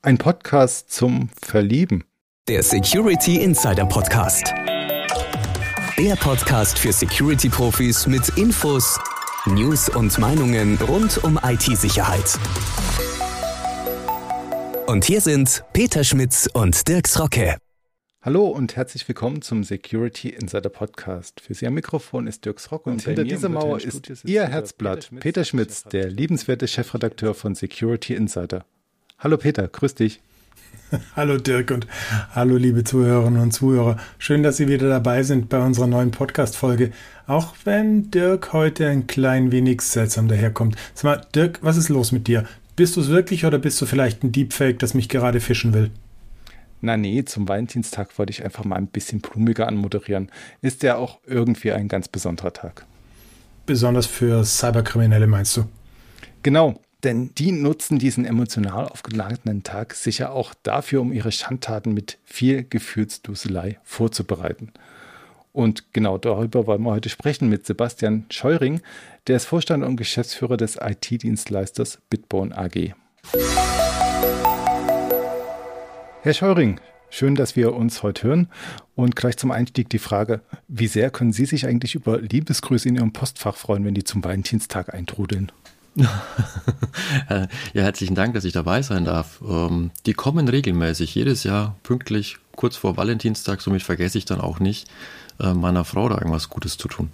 [0.00, 2.04] Ein Podcast zum Verlieben.
[2.46, 4.54] Der Security Insider Podcast.
[5.98, 9.00] Der Podcast für Security-Profis mit Infos,
[9.46, 12.38] News und Meinungen rund um IT-Sicherheit.
[14.86, 17.56] Und hier sind Peter Schmitz und Dirks Rocke.
[18.22, 21.40] Hallo und herzlich willkommen zum Security Insider Podcast.
[21.40, 25.10] Für Sie am Mikrofon ist Dirks Rock und, und hinter dieser Mauer ist Ihr Herzblatt,
[25.18, 28.64] Peter Schmitz, der liebenswerte Chefredakteur von Security Insider.
[29.20, 30.20] Hallo Peter, grüß dich.
[31.16, 31.88] Hallo Dirk und
[32.30, 33.96] hallo liebe Zuhörerinnen und Zuhörer.
[34.16, 36.92] Schön, dass Sie wieder dabei sind bei unserer neuen Podcast-Folge.
[37.26, 40.76] Auch wenn Dirk heute ein klein wenig seltsam daherkommt.
[40.94, 42.44] Sag mal, Dirk, was ist los mit dir?
[42.76, 45.90] Bist du es wirklich oder bist du vielleicht ein Deepfake, das mich gerade fischen will?
[46.80, 50.30] Na nee, zum Valentinstag wollte ich einfach mal ein bisschen blumiger anmoderieren.
[50.62, 52.86] Ist ja auch irgendwie ein ganz besonderer Tag.
[53.66, 55.64] Besonders für Cyberkriminelle meinst du?
[56.44, 56.80] Genau.
[57.04, 62.64] Denn die nutzen diesen emotional aufgeladenen Tag sicher auch dafür, um ihre Schandtaten mit viel
[62.64, 64.72] Gefühlsduselei vorzubereiten.
[65.52, 68.80] Und genau darüber wollen wir heute sprechen mit Sebastian Scheuring,
[69.28, 72.94] der ist Vorstand und Geschäftsführer des IT-Dienstleisters Bitbone AG.
[76.22, 78.48] Herr Scheuring, schön, dass wir uns heute hören.
[78.96, 82.96] Und gleich zum Einstieg die Frage, wie sehr können Sie sich eigentlich über Liebesgrüße in
[82.96, 85.52] Ihrem Postfach freuen, wenn die zum Valentinstag eintrudeln?
[87.28, 89.40] ja, herzlichen Dank, dass ich dabei sein darf.
[89.46, 93.60] Ähm, die kommen regelmäßig, jedes Jahr pünktlich, kurz vor Valentinstag.
[93.60, 94.88] Somit vergesse ich dann auch nicht,
[95.40, 97.10] äh, meiner Frau da irgendwas Gutes zu tun.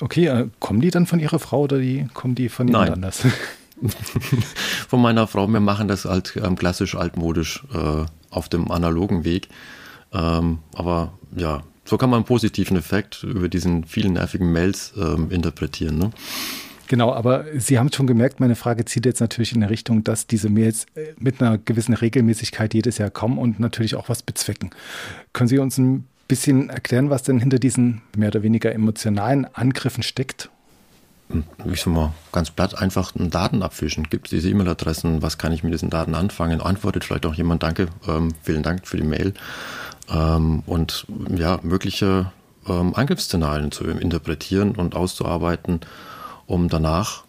[0.00, 3.26] Okay, äh, kommen die dann von Ihrer Frau oder die, kommen die von jemand anders?
[4.88, 5.46] von meiner Frau.
[5.46, 9.48] Wir machen das halt ähm, klassisch altmodisch äh, auf dem analogen Weg.
[10.12, 15.30] Ähm, aber ja, so kann man einen positiven Effekt über diesen vielen nervigen Mails ähm,
[15.30, 15.98] interpretieren.
[15.98, 16.10] Ne?
[16.92, 20.26] Genau, aber Sie haben schon gemerkt, meine Frage zieht jetzt natürlich in der Richtung, dass
[20.26, 24.68] diese Mails äh, mit einer gewissen Regelmäßigkeit jedes Jahr kommen und natürlich auch was bezwecken.
[25.32, 30.02] Können Sie uns ein bisschen erklären, was denn hinter diesen mehr oder weniger emotionalen Angriffen
[30.02, 30.50] steckt?
[31.30, 34.10] Hm, ich sag mal, ganz platt einfach einen Daten abfischen.
[34.10, 36.60] Gibt es diese E-Mail-Adressen, was kann ich mit diesen Daten anfangen?
[36.60, 39.32] Antwortet vielleicht auch jemand, danke, ähm, vielen Dank für die Mail.
[40.10, 42.30] Ähm, und ja, mögliche
[42.68, 45.80] ähm, Angriffsszenarien zu interpretieren und auszuarbeiten
[46.46, 47.24] um danach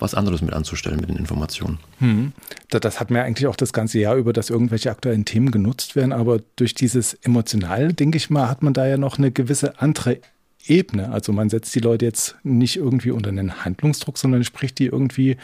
[0.00, 1.78] was anderes mit anzustellen mit den Informationen.
[1.98, 2.32] Hm.
[2.70, 6.12] Das hat mir eigentlich auch das ganze Jahr über, dass irgendwelche aktuellen Themen genutzt werden,
[6.12, 10.18] aber durch dieses Emotional, denke ich mal, hat man da ja noch eine gewisse andere
[10.66, 11.10] Ebene.
[11.10, 15.36] Also man setzt die Leute jetzt nicht irgendwie unter einen Handlungsdruck, sondern spricht die irgendwie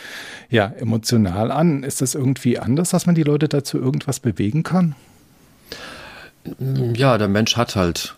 [0.51, 1.83] ja emotional an.
[1.83, 4.95] Ist das irgendwie anders, dass man die Leute dazu irgendwas bewegen kann?
[6.95, 8.15] Ja, der Mensch hat halt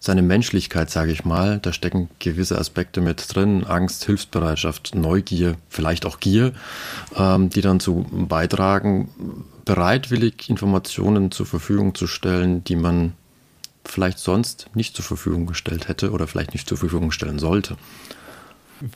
[0.00, 1.58] seine Menschlichkeit, sage ich mal.
[1.58, 6.52] Da stecken gewisse Aspekte mit drin, Angst, Hilfsbereitschaft, Neugier, vielleicht auch Gier,
[7.16, 9.08] ähm, die dann zu beitragen,
[9.64, 13.12] bereitwillig Informationen zur Verfügung zu stellen, die man
[13.84, 17.76] vielleicht sonst nicht zur Verfügung gestellt hätte oder vielleicht nicht zur Verfügung stellen sollte.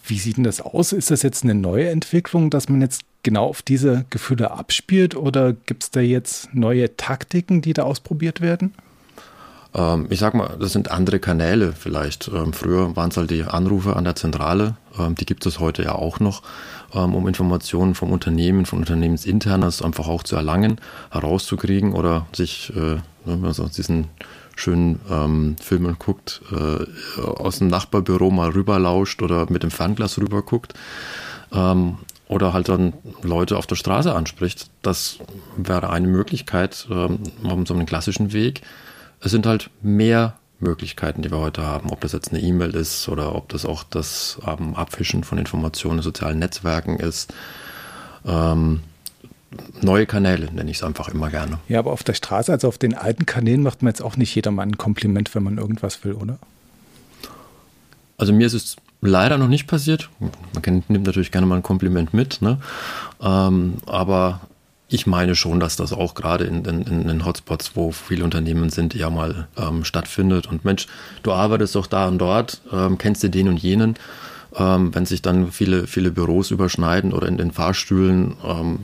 [0.06, 0.92] Wie sieht denn das aus?
[0.92, 5.52] Ist das jetzt eine neue Entwicklung, dass man jetzt genau auf diese Gefühle abspielt oder
[5.52, 8.74] gibt es da jetzt neue Taktiken, die da ausprobiert werden?
[9.74, 12.28] Ähm, ich sag mal, das sind andere Kanäle vielleicht.
[12.28, 15.82] Ähm, früher waren es halt die Anrufe an der Zentrale, ähm, die gibt es heute
[15.82, 16.42] ja auch noch,
[16.94, 20.78] um Informationen vom Unternehmen, von Unternehmensinternes einfach auch zu erlangen,
[21.10, 24.08] herauszukriegen oder sich, äh, wenn man so diesen
[24.56, 30.74] schönen ähm, Filmen guckt, äh, aus dem Nachbarbüro mal rüberlauscht oder mit dem Fernglas rüberguckt.
[31.50, 31.96] Ähm,
[32.28, 34.70] oder halt dann Leute auf der Straße anspricht.
[34.80, 35.18] Das
[35.56, 38.62] wäre eine Möglichkeit ähm, auf so einem klassischen Weg
[39.22, 41.90] es sind halt mehr Möglichkeiten, die wir heute haben.
[41.90, 45.98] Ob das jetzt eine E-Mail ist oder ob das auch das ähm, Abfischen von Informationen
[45.98, 47.32] in sozialen Netzwerken ist.
[48.24, 48.80] Ähm,
[49.80, 51.58] neue Kanäle nenne ich es einfach immer gerne.
[51.68, 54.34] Ja, aber auf der Straße, also auf den alten Kanälen, macht man jetzt auch nicht
[54.34, 56.38] jedermann ein Kompliment, wenn man irgendwas will, oder?
[58.16, 60.08] Also mir ist es leider noch nicht passiert.
[60.52, 62.58] Man kann, nimmt natürlich gerne mal ein Kompliment mit, ne?
[63.20, 64.40] Ähm, aber
[64.92, 68.68] ich meine schon, dass das auch gerade in, in, in den Hotspots, wo viele Unternehmen
[68.68, 70.46] sind, ja mal ähm, stattfindet.
[70.46, 70.86] Und Mensch,
[71.22, 73.96] du arbeitest doch da und dort, ähm, kennst du den und jenen.
[74.54, 78.80] Ähm, wenn sich dann viele, viele Büros überschneiden oder in den Fahrstühlen, ähm,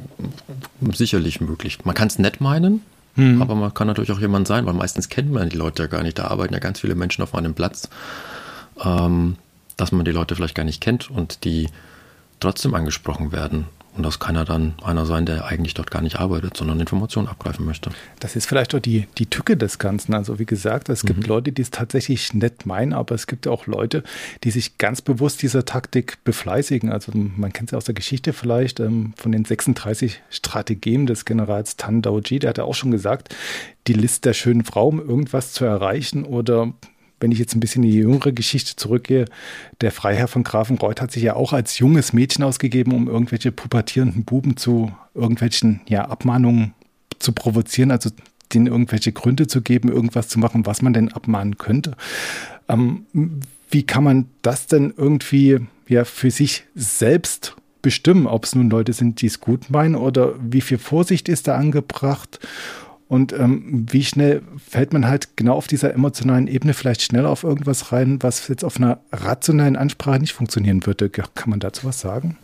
[0.95, 1.85] sicherlich möglich.
[1.85, 2.81] Man kann es nett meinen,
[3.17, 3.43] mhm.
[3.43, 6.03] aber man kann natürlich auch jemand sein, weil meistens kennt man die Leute ja gar
[6.03, 6.19] nicht.
[6.19, 7.91] Da arbeiten ja ganz viele Menschen auf einem Platz,
[8.83, 9.37] ähm,
[9.77, 11.69] dass man die Leute vielleicht gar nicht kennt und die
[12.41, 13.67] trotzdem angesprochen werden
[13.99, 17.27] Und das kann ja dann einer sein, der eigentlich dort gar nicht arbeitet, sondern Informationen
[17.27, 17.91] abgreifen möchte.
[18.21, 20.15] Das ist vielleicht auch die, die Tücke des Ganzen.
[20.15, 21.27] Also wie gesagt, es gibt mhm.
[21.27, 24.05] Leute, die es tatsächlich nett meinen, aber es gibt auch Leute,
[24.45, 26.93] die sich ganz bewusst dieser Taktik befleißigen.
[26.93, 31.25] Also man kennt es ja aus der Geschichte vielleicht ähm, von den 36 Strategien des
[31.25, 32.39] Generals Tan Daoji.
[32.39, 33.35] Der hat ja auch schon gesagt,
[33.89, 36.73] die List der schönen Frau, um irgendwas zu erreichen oder
[37.21, 39.27] wenn ich jetzt ein bisschen in die jüngere Geschichte zurückgehe,
[39.81, 44.25] der Freiherr von Grafenreuth hat sich ja auch als junges Mädchen ausgegeben, um irgendwelche pubertierenden
[44.25, 46.75] Buben zu irgendwelchen ja, Abmahnungen
[47.19, 48.11] zu provozieren, also
[48.53, 51.97] denen irgendwelche Gründe zu geben, irgendwas zu machen, was man denn abmahnen könnte.
[52.69, 53.07] Ähm,
[53.71, 58.93] wie kann man das denn irgendwie ja für sich selbst bestimmen, ob es nun Leute
[58.93, 62.41] sind, die es gut meinen oder wie viel Vorsicht ist da angebracht?
[63.09, 67.43] Und ähm, wie schnell fällt man halt genau auf dieser emotionalen Ebene vielleicht schneller auf
[67.43, 71.09] irgendwas rein, was jetzt auf einer rationalen Ansprache nicht funktionieren würde?
[71.09, 72.37] Kann man dazu was sagen?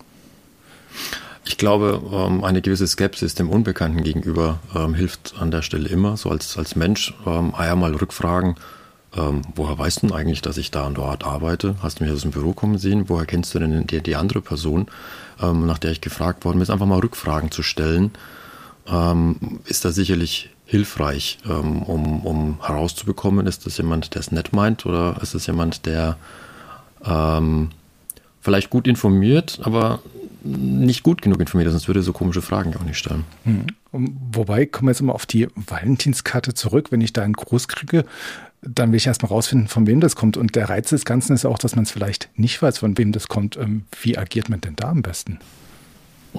[1.44, 6.16] Ich glaube, ähm, eine gewisse Skepsis dem Unbekannten gegenüber ähm, hilft an der Stelle immer.
[6.16, 8.56] So als, als Mensch ähm, einmal rückfragen,
[9.54, 11.76] woher weißt du denn eigentlich, dass ich da und dort arbeite?
[11.80, 13.08] Hast du mich aus dem Büro kommen sehen?
[13.08, 14.88] Woher kennst du denn die, die andere Person,
[15.38, 16.68] nach der ich gefragt worden bin?
[16.68, 18.10] Einfach mal Rückfragen zu stellen,
[19.66, 24.86] ist da sicherlich hilfreich, ähm, um, um herauszubekommen, ist das jemand, der es nett meint
[24.86, 26.16] oder ist es jemand, der
[27.04, 27.70] ähm,
[28.40, 30.00] vielleicht gut informiert, aber
[30.42, 33.24] nicht gut genug informiert, sonst würde er so komische Fragen auch nicht stellen.
[33.44, 33.66] Hm.
[33.92, 36.90] Wobei, kommen wir jetzt immer auf die Valentinskarte zurück.
[36.90, 38.04] Wenn ich da einen Gruß kriege,
[38.60, 40.36] dann will ich erstmal rausfinden, von wem das kommt.
[40.36, 43.12] Und der Reiz des Ganzen ist auch, dass man es vielleicht nicht weiß, von wem
[43.12, 43.56] das kommt.
[43.56, 45.38] Ähm, wie agiert man denn da am besten?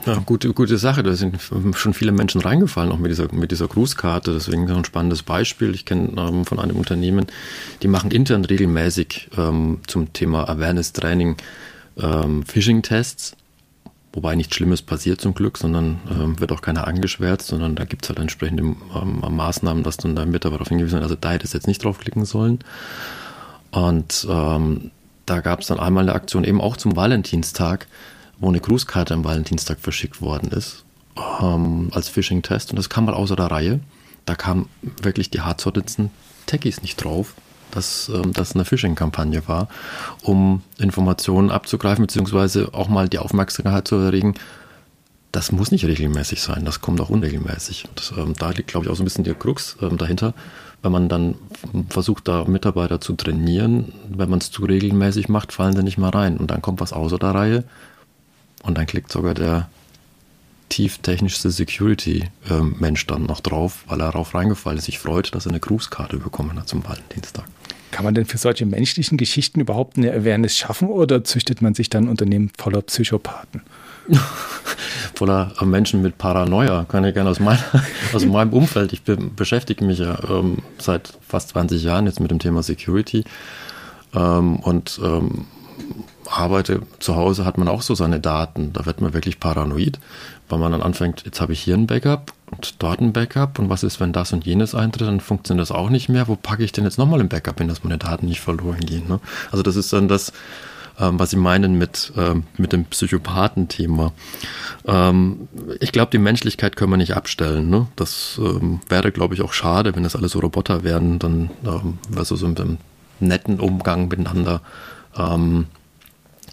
[0.06, 1.03] Ja, gute, gute Sache.
[1.03, 1.39] Da sind
[1.74, 4.33] schon viele Menschen reingefallen, auch mit dieser, mit dieser Grußkarte.
[4.33, 5.74] Deswegen ein spannendes Beispiel.
[5.74, 7.27] Ich kenne ähm, von einem Unternehmen,
[7.81, 11.38] die machen intern regelmäßig ähm, zum Thema Awareness Training
[11.97, 13.36] ähm, Phishing-Tests.
[14.13, 18.06] Wobei nichts Schlimmes passiert zum Glück, sondern ähm, wird auch keiner angeschwärzt, sondern da gibt
[18.06, 21.45] es halt entsprechende ähm, Maßnahmen, dass dann der Mitarbeiter darauf hingewiesen wird, also da hätte
[21.45, 22.59] es jetzt nicht draufklicken sollen.
[23.71, 24.92] Und ähm,
[25.25, 27.88] da gab es dann einmal eine Aktion eben auch zum Valentinstag,
[28.40, 30.84] wo eine Grußkarte am Valentinstag verschickt worden ist,
[31.42, 32.72] ähm, als Phishing-Test.
[32.72, 33.80] Und das kam mal außer der Reihe.
[34.26, 34.68] Da kamen
[35.02, 36.12] wirklich die hartsortigsten
[36.46, 37.34] Techies nicht drauf,
[37.72, 39.68] dass ähm, das eine Phishing-Kampagne war,
[40.24, 44.36] um Informationen abzugreifen, beziehungsweise auch mal die Aufmerksamkeit zu erregen.
[45.31, 47.86] Das muss nicht regelmäßig sein, das kommt auch unregelmäßig.
[47.90, 50.34] Und, ähm, da liegt, glaube ich, auch so ein bisschen der Krux ähm, dahinter.
[50.81, 51.36] Wenn man dann
[51.90, 56.14] versucht, da Mitarbeiter zu trainieren, wenn man es zu regelmäßig macht, fallen sie nicht mehr
[56.14, 56.38] rein.
[56.38, 57.64] Und dann kommt was außer der Reihe
[58.66, 59.70] und dann klickt sogar der
[60.70, 65.52] tieftechnischste Security-Mensch ähm, dann noch drauf, weil er darauf reingefallen ist, sich freut, dass er
[65.52, 67.46] eine Grußkarte bekommen hat zum Valentinstag.
[67.92, 71.90] Kann man denn für solche menschlichen Geschichten überhaupt eine Awareness schaffen oder züchtet man sich
[71.90, 73.62] dann Unternehmen voller Psychopathen?
[75.16, 77.58] voller äh, Menschen mit Paranoia, kann ich gerne aus, mein,
[78.14, 78.92] aus meinem Umfeld.
[78.92, 83.24] Ich be beschäftige mich ja ähm, seit fast 20 Jahren jetzt mit dem Thema Security
[84.14, 85.46] ähm, und ähm,
[86.27, 88.74] arbeite zu Hause, hat man auch so seine Daten.
[88.74, 90.00] Da wird man wirklich paranoid,
[90.50, 93.69] weil man dann anfängt, jetzt habe ich hier ein Backup und dort ein Backup und
[93.69, 96.27] was ist, wenn das und jenes eintritt, dann funktioniert das auch nicht mehr.
[96.27, 99.07] Wo packe ich denn jetzt nochmal ein Backup hin, dass meine Daten nicht verloren gehen?
[99.07, 99.19] Ne?
[99.51, 100.31] Also das ist dann das,
[101.00, 104.13] ähm, was Sie meinen mit, ähm, mit dem Psychopathen-Thema.
[104.86, 105.48] Ähm,
[105.80, 107.69] ich glaube, die Menschlichkeit können wir nicht abstellen.
[107.69, 107.88] Ne?
[107.95, 111.98] Das ähm, wäre, glaube ich, auch schade, wenn das alles so Roboter wären, dann ähm,
[112.10, 112.78] wäre so, so ein
[113.19, 114.62] netten Umgang miteinander
[115.18, 115.68] ähm,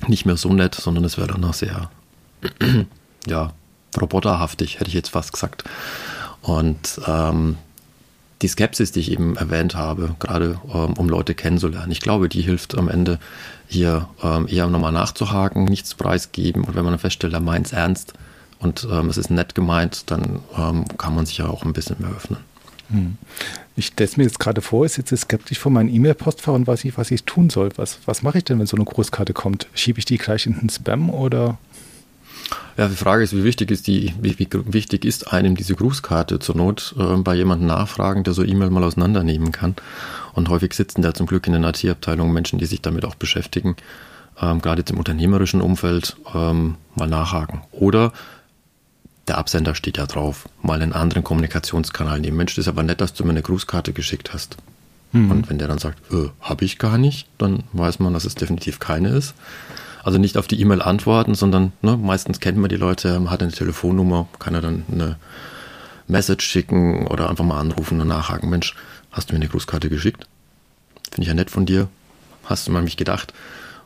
[0.08, 1.90] nicht mehr so nett, sondern es wäre dann auch sehr,
[3.26, 3.52] ja,
[4.00, 5.64] roboterhaftig, hätte ich jetzt fast gesagt.
[6.40, 7.56] Und ähm,
[8.42, 12.42] die Skepsis, die ich eben erwähnt habe, gerade ähm, um Leute kennenzulernen, ich glaube, die
[12.42, 13.18] hilft am Ende
[13.68, 18.14] hier ähm, eher nochmal nachzuhaken, nichts preisgeben und wenn man feststellt, er meint es ernst
[18.58, 21.96] und ähm, es ist nett gemeint, dann ähm, kann man sich ja auch ein bisschen
[22.00, 22.38] mehr öffnen.
[22.92, 23.16] Hm.
[23.74, 26.98] Ich stelle mir jetzt gerade vor, ich sitze skeptisch vor meinem E-Mail-Postfach und weiß nicht,
[26.98, 27.70] was ich tun soll.
[27.76, 29.66] Was, was mache ich denn, wenn so eine Großkarte kommt?
[29.74, 31.58] Schiebe ich die gleich in den Spam oder?
[32.76, 36.38] Ja, die Frage ist, wie wichtig ist die, wie, wie wichtig ist einem diese Grußkarte
[36.38, 39.74] zur Not äh, bei jemandem nachfragen, der so E-Mail mal auseinandernehmen kann.
[40.34, 43.76] Und häufig sitzen da zum Glück in den IT-Abteilungen Menschen, die sich damit auch beschäftigen,
[44.40, 47.62] ähm, gerade jetzt im unternehmerischen Umfeld ähm, mal nachhaken.
[47.72, 48.12] Oder
[49.28, 52.36] der Absender steht ja drauf, mal einen anderen Kommunikationskanal nehmen.
[52.36, 54.56] Mensch, das ist aber nett, dass du mir eine Grußkarte geschickt hast.
[55.12, 55.30] Mhm.
[55.30, 58.34] Und wenn der dann sagt, äh, habe ich gar nicht, dann weiß man, dass es
[58.34, 59.34] definitiv keine ist.
[60.02, 63.42] Also nicht auf die E-Mail antworten, sondern ne, meistens kennt man die Leute, man hat
[63.42, 65.16] eine Telefonnummer, kann er dann eine
[66.08, 68.74] Message schicken oder einfach mal anrufen und nachhaken, Mensch,
[69.12, 70.26] hast du mir eine Grußkarte geschickt?
[71.10, 71.88] Finde ich ja nett von dir.
[72.44, 73.32] Hast du mal mich gedacht?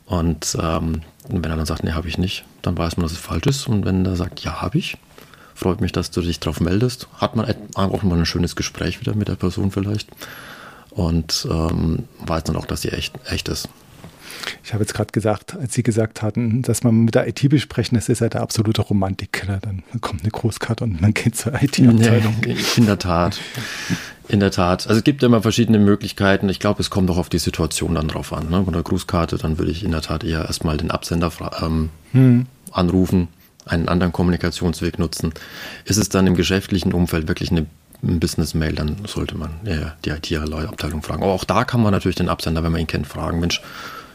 [0.06, 3.18] Und ähm, wenn er dann sagt, nee, habe ich nicht, dann weiß man, dass es
[3.18, 3.66] falsch ist.
[3.66, 4.96] Und wenn er sagt, ja, habe ich,
[5.56, 9.14] freut mich, dass du dich darauf meldest, hat man auch mal ein schönes Gespräch wieder
[9.14, 10.08] mit der Person vielleicht
[10.90, 13.68] und ähm, weiß dann auch, dass sie echt, echt ist.
[14.62, 17.96] Ich habe jetzt gerade gesagt, als Sie gesagt hatten, dass man mit der IT besprechen,
[17.96, 19.58] das ist ja der absolute Romantikkiller.
[19.60, 22.36] Dann kommt eine Großkarte und man geht zur IT-Abteilung.
[22.44, 23.40] Nee, in der Tat.
[24.28, 24.86] In der Tat.
[24.86, 26.48] Also es gibt immer verschiedene Möglichkeiten.
[26.48, 28.50] Ich glaube, es kommt auch auf die Situation dann drauf an.
[28.50, 28.62] Ne?
[28.62, 32.46] Bei der Grußkarte, dann würde ich in der Tat eher erstmal den Absender ähm, hm.
[32.72, 33.28] anrufen,
[33.66, 35.32] einen anderen Kommunikationsweg nutzen.
[35.84, 37.66] Ist es dann im geschäftlichen Umfeld wirklich eine
[38.02, 41.22] Business-Mail, dann sollte man ja, die IT-Abteilung fragen.
[41.22, 43.62] Aber auch da kann man natürlich den Absender, wenn man ihn kennt, fragen, Mensch,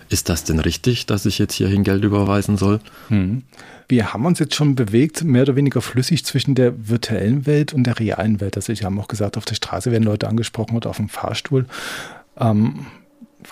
[0.10, 2.79] ist das denn richtig, dass ich jetzt hierhin Geld überweisen soll?
[3.08, 3.43] Hm.
[3.88, 7.84] Wir haben uns jetzt schon bewegt, mehr oder weniger flüssig zwischen der virtuellen Welt und
[7.84, 8.55] der realen Welt.
[8.55, 11.65] Also ich habe auch gesagt, auf der Straße werden Leute angesprochen oder auf dem Fahrstuhl.
[12.38, 12.86] Ähm,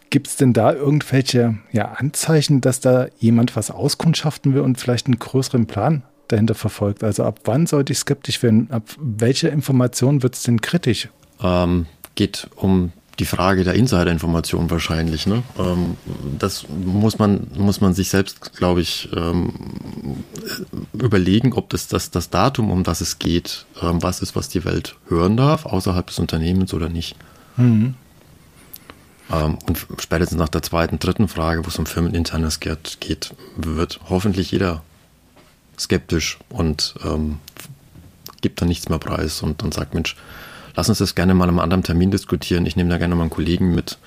[0.10, 5.08] Gibt es denn da irgendwelche ja, Anzeichen, dass da jemand was auskundschaften will und vielleicht
[5.08, 7.04] einen größeren Plan dahinter verfolgt?
[7.04, 8.70] Also ab wann sollte ich skeptisch werden?
[8.72, 11.10] Ab welcher Information wird es denn kritisch?
[11.42, 15.28] Ähm, geht um die Frage der Insider-Information wahrscheinlich.
[15.28, 15.44] Ne?
[15.58, 15.98] Ähm,
[16.40, 19.52] das muss man, muss man sich selbst, glaube ich, ähm,
[20.94, 24.64] überlegen, ob das, das das Datum, um das es geht, ähm, was ist, was die
[24.64, 27.16] Welt hören darf, außerhalb des Unternehmens oder nicht.
[27.58, 27.96] Mhm.
[29.30, 34.52] Und spätestens nach der zweiten, dritten Frage, wo es um Firmeninternes geht, geht wird hoffentlich
[34.52, 34.82] jeder
[35.78, 37.40] skeptisch und ähm,
[38.42, 40.16] gibt dann nichts mehr preis und, und sagt, Mensch,
[40.76, 42.66] lass uns das gerne mal einem anderen Termin diskutieren.
[42.66, 43.98] Ich nehme da gerne mal einen Kollegen mit,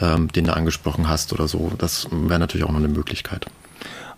[0.00, 1.72] ähm, den du angesprochen hast oder so.
[1.78, 3.46] Das wäre natürlich auch noch eine Möglichkeit.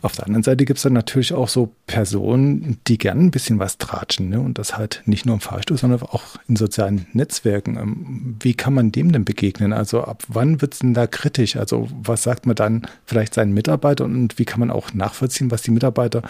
[0.00, 3.58] Auf der anderen Seite gibt es dann natürlich auch so Personen, die gern ein bisschen
[3.58, 4.28] was tratschen.
[4.28, 4.40] Ne?
[4.40, 7.76] Und das halt nicht nur im Fahrstuhl, sondern auch in sozialen Netzwerken.
[7.76, 9.72] Ähm, wie kann man dem denn begegnen?
[9.72, 11.56] Also ab wann wird es denn da kritisch?
[11.56, 15.62] Also was sagt man dann vielleicht seinen Mitarbeitern und wie kann man auch nachvollziehen, was
[15.62, 16.22] die Mitarbeiter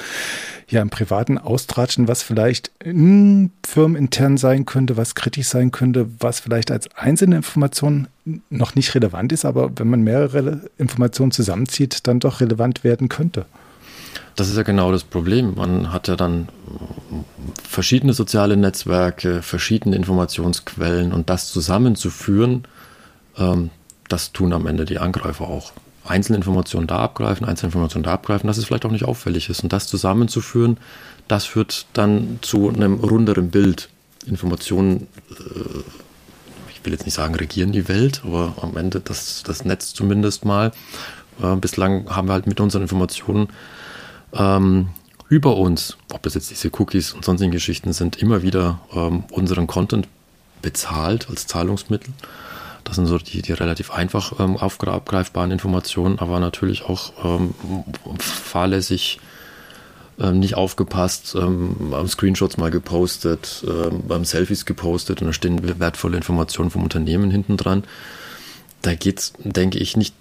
[0.69, 6.71] ja im Privaten austratschen, was vielleicht firmenintern sein könnte, was kritisch sein könnte, was vielleicht
[6.71, 8.09] als einzelne Information
[8.51, 13.47] noch nicht relevant ist, aber wenn man mehrere Informationen zusammenzieht, dann doch relevant werden könnte.
[14.37, 15.55] Das ist ja genau das Problem.
[15.57, 16.49] Man hat ja dann
[17.63, 22.65] verschiedene soziale Netzwerke, verschiedene Informationsquellen und das zusammenzuführen,
[23.37, 23.71] ähm,
[24.09, 25.73] das tun am Ende die Angreifer auch.
[26.05, 29.63] Einzelne Informationen da abgreifen, einzelne Informationen da abgreifen, dass es vielleicht auch nicht auffällig ist.
[29.63, 30.79] Und das zusammenzuführen,
[31.27, 33.91] das führt dann zu einem runderen Bild.
[34.25, 35.35] Informationen äh,
[36.89, 40.73] will jetzt nicht sagen, regieren die Welt, aber am Ende das, das Netz zumindest mal.
[41.43, 43.49] Äh, bislang haben wir halt mit unseren Informationen
[44.33, 44.89] ähm,
[45.29, 49.67] über uns, ob das jetzt diese Cookies und sonstigen Geschichten sind, immer wieder ähm, unseren
[49.67, 50.09] Content
[50.63, 52.15] bezahlt als Zahlungsmittel.
[52.85, 57.55] Das sind so die, die relativ einfach ähm, aufgreifbaren Informationen, aber natürlich auch ähm,
[58.19, 59.21] fahrlässig
[60.21, 66.17] ähm, nicht aufgepasst, ähm, Screenshots mal gepostet, ähm, beim Selfies gepostet und da stehen wertvolle
[66.17, 67.85] Informationen vom Unternehmen hinten dran.
[68.83, 70.15] Da geht es, denke ich, nicht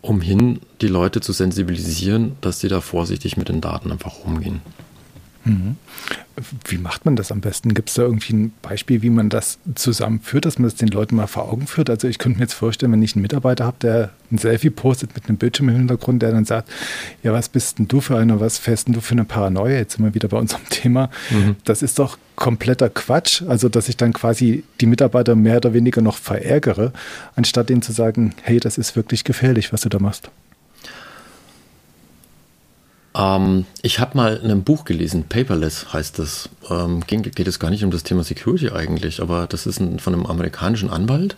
[0.00, 4.60] umhin, die Leute zu sensibilisieren, dass sie da vorsichtig mit den Daten einfach umgehen.
[5.48, 5.76] Mhm.
[6.66, 7.74] Wie macht man das am besten?
[7.74, 11.16] Gibt es da irgendwie ein Beispiel, wie man das zusammenführt, dass man das den Leuten
[11.16, 11.90] mal vor Augen führt?
[11.90, 15.14] Also ich könnte mir jetzt vorstellen, wenn ich einen Mitarbeiter habe, der ein Selfie postet
[15.14, 16.70] mit einem Bildschirm im Hintergrund, der dann sagt,
[17.22, 19.78] ja, was bist denn du für einer, was fährst denn du für eine Paranoia?
[19.78, 21.10] Jetzt sind wir wieder bei unserem Thema.
[21.30, 21.56] Mhm.
[21.64, 23.42] Das ist doch kompletter Quatsch.
[23.42, 26.92] Also, dass ich dann quasi die Mitarbeiter mehr oder weniger noch verärgere,
[27.34, 30.30] anstatt denen zu sagen, hey, das ist wirklich gefährlich, was du da machst.
[33.18, 36.48] Ähm, ich habe mal in einem Buch gelesen, Paperless heißt das.
[36.70, 39.98] Ähm, geht, geht es gar nicht um das Thema Security eigentlich, aber das ist ein,
[39.98, 41.36] von einem amerikanischen Anwalt,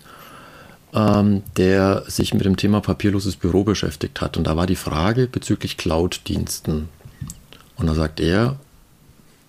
[0.93, 4.37] ähm, der sich mit dem Thema papierloses Büro beschäftigt hat.
[4.37, 6.89] Und da war die Frage bezüglich Cloud-Diensten.
[7.77, 8.57] Und da sagt er,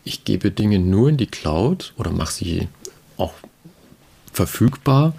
[0.05, 2.69] ich gebe Dinge nur in die Cloud oder mache sie
[3.17, 3.33] auch
[4.31, 5.13] verfügbar,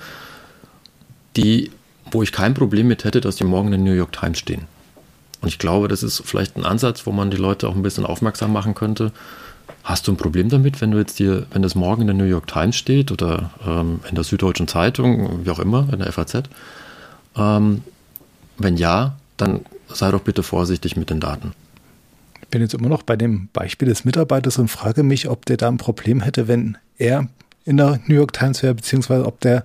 [1.36, 1.70] die,
[2.10, 4.66] wo ich kein Problem mit hätte, dass die morgen in der New York Times stehen.
[5.42, 8.06] Und ich glaube, das ist vielleicht ein Ansatz, wo man die Leute auch ein bisschen
[8.06, 9.12] aufmerksam machen könnte.
[9.82, 12.24] Hast du ein Problem damit, wenn du jetzt dir, wenn das morgen in der New
[12.24, 16.44] York Times steht oder ähm, in der Süddeutschen Zeitung, wie auch immer, in der FAZ?
[17.36, 17.82] Ähm,
[18.58, 21.52] wenn ja, dann sei doch bitte vorsichtig mit den Daten.
[22.40, 25.56] Ich bin jetzt immer noch bei dem Beispiel des Mitarbeiters und frage mich, ob der
[25.56, 27.26] da ein Problem hätte, wenn er
[27.64, 29.64] in der New York Times wäre, beziehungsweise ob der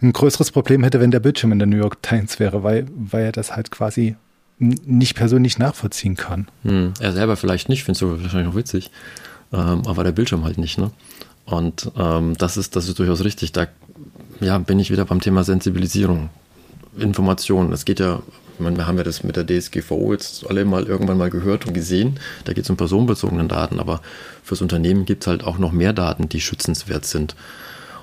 [0.00, 3.24] ein größeres Problem hätte, wenn der Bildschirm in der New York Times wäre, weil, weil
[3.26, 4.16] er das halt quasi
[4.58, 6.48] nicht persönlich nachvollziehen kann.
[6.64, 8.90] Hm, er selber vielleicht nicht, findest du wahrscheinlich auch witzig,
[9.52, 10.78] ähm, aber der Bildschirm halt nicht.
[10.78, 10.90] Ne?
[11.44, 13.52] Und ähm, das, ist, das ist durchaus richtig.
[13.52, 13.66] Da
[14.40, 16.30] ja, bin ich wieder beim Thema Sensibilisierung,
[16.98, 17.72] Informationen.
[17.72, 18.20] Es geht ja
[18.60, 21.72] meine, wir haben ja das mit der DSGVO jetzt alle mal irgendwann mal gehört und
[21.72, 22.18] gesehen.
[22.44, 24.00] Da geht es um personenbezogene Daten, aber
[24.42, 27.34] fürs Unternehmen gibt es halt auch noch mehr Daten, die schützenswert sind.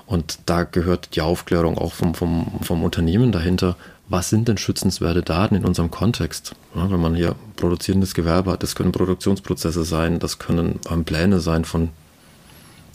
[0.06, 3.76] Und da gehört die Aufklärung auch vom, vom, vom Unternehmen dahinter.
[4.08, 6.54] Was sind denn schützenswerte Daten in unserem Kontext?
[6.74, 11.40] Ja, wenn man hier produzierendes Gewerbe hat, das können Produktionsprozesse sein, das können ähm, Pläne
[11.40, 11.90] sein von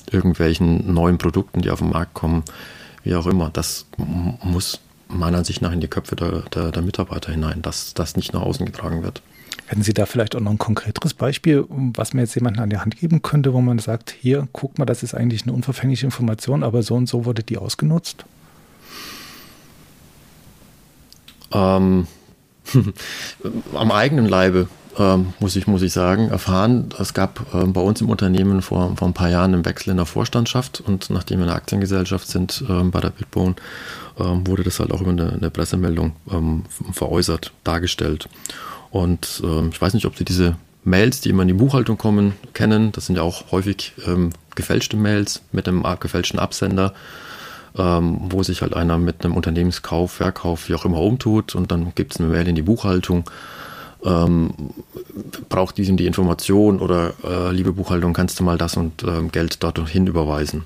[0.09, 2.43] irgendwelchen neuen Produkten, die auf den Markt kommen,
[3.03, 3.49] wie auch immer.
[3.51, 8.15] Das muss meiner Ansicht nach in die Köpfe der, der, der Mitarbeiter hinein, dass das
[8.15, 9.21] nicht nach außen getragen wird.
[9.67, 12.77] Hätten Sie da vielleicht auch noch ein konkreteres Beispiel, was mir jetzt jemanden an die
[12.77, 16.63] Hand geben könnte, wo man sagt, hier, guck mal, das ist eigentlich eine unverfängliche Information,
[16.63, 18.25] aber so und so wurde die ausgenutzt?
[21.53, 22.07] Ähm,
[23.73, 24.67] am eigenen Leibe
[24.97, 26.89] ähm, muss, ich, muss ich sagen, erfahren.
[26.99, 29.97] Es gab ähm, bei uns im Unternehmen vor, vor ein paar Jahren einen Wechsel in
[29.97, 33.55] der Vorstandschaft und nachdem wir eine Aktiengesellschaft sind ähm, bei der Bitbone,
[34.19, 38.27] ähm, wurde das halt auch über eine, eine Pressemeldung ähm, veräußert, dargestellt.
[38.89, 39.41] Und
[39.71, 42.91] ich weiß nicht, ob Sie diese Mails, die immer in die Buchhaltung kommen, kennen.
[42.91, 43.93] Das sind ja auch häufig
[44.53, 46.93] gefälschte Mails mit einem gefälschten Absender
[47.77, 51.93] ähm, wo sich halt einer mit einem Unternehmenskauf, Verkauf, wie auch immer umtut und dann
[51.95, 53.29] gibt es eine Mail in die Buchhaltung.
[54.03, 54.51] Ähm,
[55.47, 59.61] braucht diesem die Information oder äh, liebe Buchhaltung, kannst du mal das und äh, Geld
[59.63, 60.63] dorthin überweisen.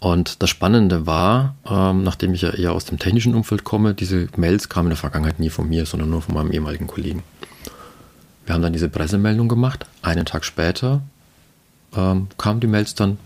[0.00, 4.28] Und das Spannende war, ähm, nachdem ich ja eher aus dem technischen Umfeld komme, diese
[4.36, 7.22] Mails kamen in der Vergangenheit nie von mir, sondern nur von meinem ehemaligen Kollegen.
[8.44, 9.86] Wir haben dann diese Pressemeldung gemacht.
[10.02, 11.00] Einen Tag später
[11.96, 13.16] ähm, kamen die Mails dann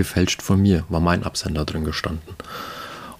[0.00, 2.34] gefälscht von mir, war mein Absender drin gestanden.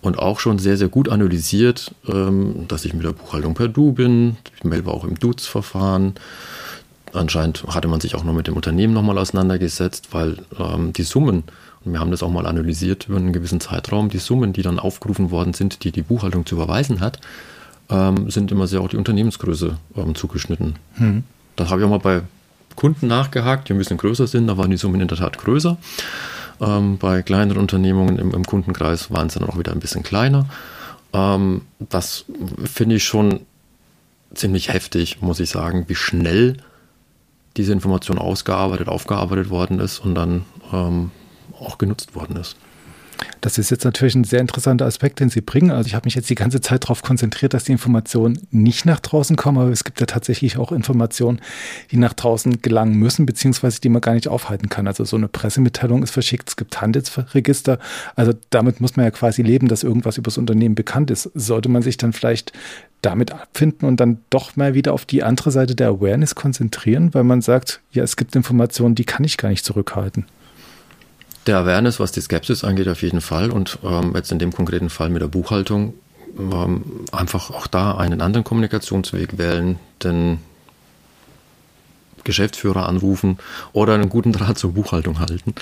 [0.01, 3.93] Und auch schon sehr, sehr gut analysiert, ähm, dass ich mit der Buchhaltung per Du
[3.93, 4.39] bin.
[4.63, 6.15] Die Mail war auch im Duz-Verfahren.
[7.13, 11.45] Anscheinend hatte man sich auch noch mit dem Unternehmen nochmal auseinandergesetzt, weil ähm, die Summen,
[11.85, 14.79] und wir haben das auch mal analysiert über einen gewissen Zeitraum, die Summen, die dann
[14.79, 17.21] aufgerufen worden sind, die die Buchhaltung zu überweisen hat,
[17.91, 19.77] ähm, sind immer sehr auch die Unternehmensgröße
[20.15, 20.77] zugeschnitten.
[20.95, 21.25] Hm.
[21.57, 22.23] Das habe ich auch mal bei
[22.75, 25.77] Kunden nachgehakt, die ein bisschen größer sind, da waren die Summen in der Tat größer.
[26.61, 30.47] Ähm, bei kleineren Unternehmungen im, im, Kundenkreis waren es dann auch wieder ein bisschen kleiner.
[31.13, 32.25] Ähm, das
[32.65, 33.41] finde ich schon
[34.35, 36.59] ziemlich heftig, muss ich sagen, wie schnell
[37.57, 41.11] diese Information ausgearbeitet, aufgearbeitet worden ist und dann ähm,
[41.59, 42.57] auch genutzt worden ist.
[43.41, 45.71] Das ist jetzt natürlich ein sehr interessanter Aspekt, den Sie bringen.
[45.71, 49.01] Also ich habe mich jetzt die ganze Zeit darauf konzentriert, dass die Informationen nicht nach
[49.01, 51.41] draußen kommen, aber es gibt ja tatsächlich auch Informationen,
[51.91, 54.87] die nach draußen gelangen müssen, beziehungsweise die man gar nicht aufhalten kann.
[54.87, 57.79] Also so eine Pressemitteilung ist verschickt, es gibt Handelsregister.
[58.15, 61.31] Also damit muss man ja quasi leben, dass irgendwas über das Unternehmen bekannt ist.
[61.35, 62.53] Sollte man sich dann vielleicht
[63.03, 67.25] damit abfinden und dann doch mal wieder auf die andere Seite der Awareness konzentrieren, weil
[67.25, 70.27] man sagt, ja, es gibt Informationen, die kann ich gar nicht zurückhalten
[71.47, 73.51] der Awareness, was die Skepsis angeht, auf jeden Fall.
[73.51, 75.95] Und ähm, jetzt in dem konkreten Fall mit der Buchhaltung
[76.39, 80.39] ähm, einfach auch da einen anderen Kommunikationsweg wählen, denn
[82.25, 83.39] Geschäftsführer anrufen
[83.73, 85.55] oder einen guten Draht zur Buchhaltung halten,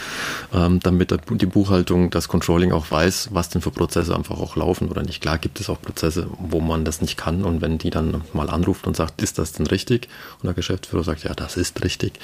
[0.53, 4.89] ähm, damit die Buchhaltung, das Controlling auch weiß, was denn für Prozesse einfach auch laufen
[4.89, 5.21] oder nicht.
[5.21, 8.51] Klar gibt es auch Prozesse, wo man das nicht kann und wenn die dann mal
[8.51, 10.09] anruft und sagt, ist das denn richtig?
[10.43, 12.15] Und der Geschäftsführer sagt, ja, das ist richtig,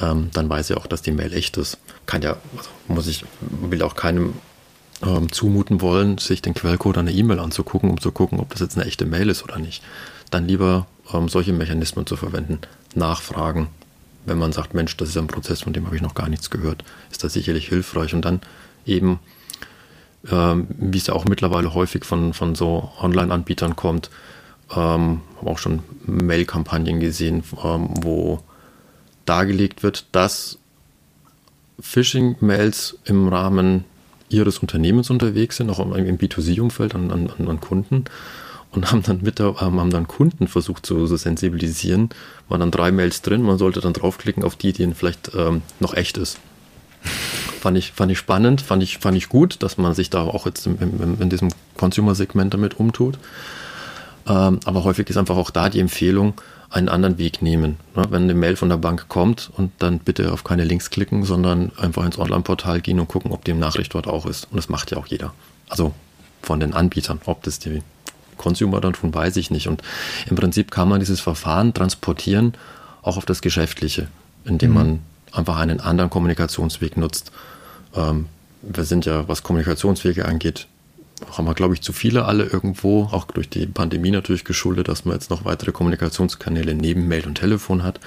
[0.00, 1.78] ähm, dann weiß er auch, dass die Mail echt ist.
[2.10, 4.34] Kann ja, also muss ich, will auch keinem
[5.06, 8.58] ähm, zumuten wollen, sich den Quellcode an der E-Mail anzugucken, um zu gucken, ob das
[8.58, 9.80] jetzt eine echte Mail ist oder nicht.
[10.28, 12.58] Dann lieber ähm, solche Mechanismen zu verwenden
[12.96, 13.68] nachfragen.
[14.26, 16.50] Wenn man sagt, Mensch, das ist ein Prozess, von dem habe ich noch gar nichts
[16.50, 18.12] gehört, ist das sicherlich hilfreich.
[18.12, 18.40] Und dann
[18.84, 19.20] eben,
[20.28, 24.10] ähm, wie es ja auch mittlerweile häufig von, von so Online-Anbietern kommt,
[24.72, 28.40] ähm, habe auch schon Mail-Kampagnen gesehen, ähm, wo
[29.26, 30.59] dargelegt wird, dass
[31.80, 33.84] Phishing-Mails im Rahmen
[34.28, 38.04] ihres Unternehmens unterwegs sind, auch im B2C-Umfeld an, an, an Kunden
[38.72, 42.10] und haben dann, mit, haben dann Kunden versucht zu so sensibilisieren.
[42.48, 45.94] Waren dann drei Mails drin, man sollte dann draufklicken auf die, die vielleicht ähm, noch
[45.94, 46.38] echt ist.
[47.60, 50.46] fand ich, fand ich spannend, fand ich, fand ich gut, dass man sich da auch
[50.46, 53.18] jetzt in, in, in diesem Consumer-Segment damit umtut.
[54.30, 56.34] Ähm, aber häufig ist einfach auch da die Empfehlung,
[56.70, 57.78] einen anderen Weg nehmen.
[57.96, 58.06] Ne?
[58.10, 61.72] Wenn eine Mail von der Bank kommt und dann bitte auf keine Links klicken, sondern
[61.76, 64.46] einfach ins Online-Portal gehen und gucken, ob die Nachricht dort auch ist.
[64.50, 65.34] Und das macht ja auch jeder.
[65.68, 65.92] Also
[66.42, 67.82] von den Anbietern, ob das die
[68.36, 69.66] Consumer dann tun, weiß ich nicht.
[69.66, 69.82] Und
[70.28, 72.54] im Prinzip kann man dieses Verfahren transportieren,
[73.02, 74.06] auch auf das Geschäftliche,
[74.44, 74.76] indem mhm.
[74.76, 74.98] man
[75.32, 77.32] einfach einen anderen Kommunikationsweg nutzt.
[77.96, 78.26] Ähm,
[78.62, 80.68] wir sind ja, was Kommunikationswege angeht,
[81.32, 85.04] haben wir, glaube ich, zu viele alle irgendwo, auch durch die Pandemie natürlich geschuldet, dass
[85.04, 88.00] man jetzt noch weitere Kommunikationskanäle neben Mail und Telefon hat.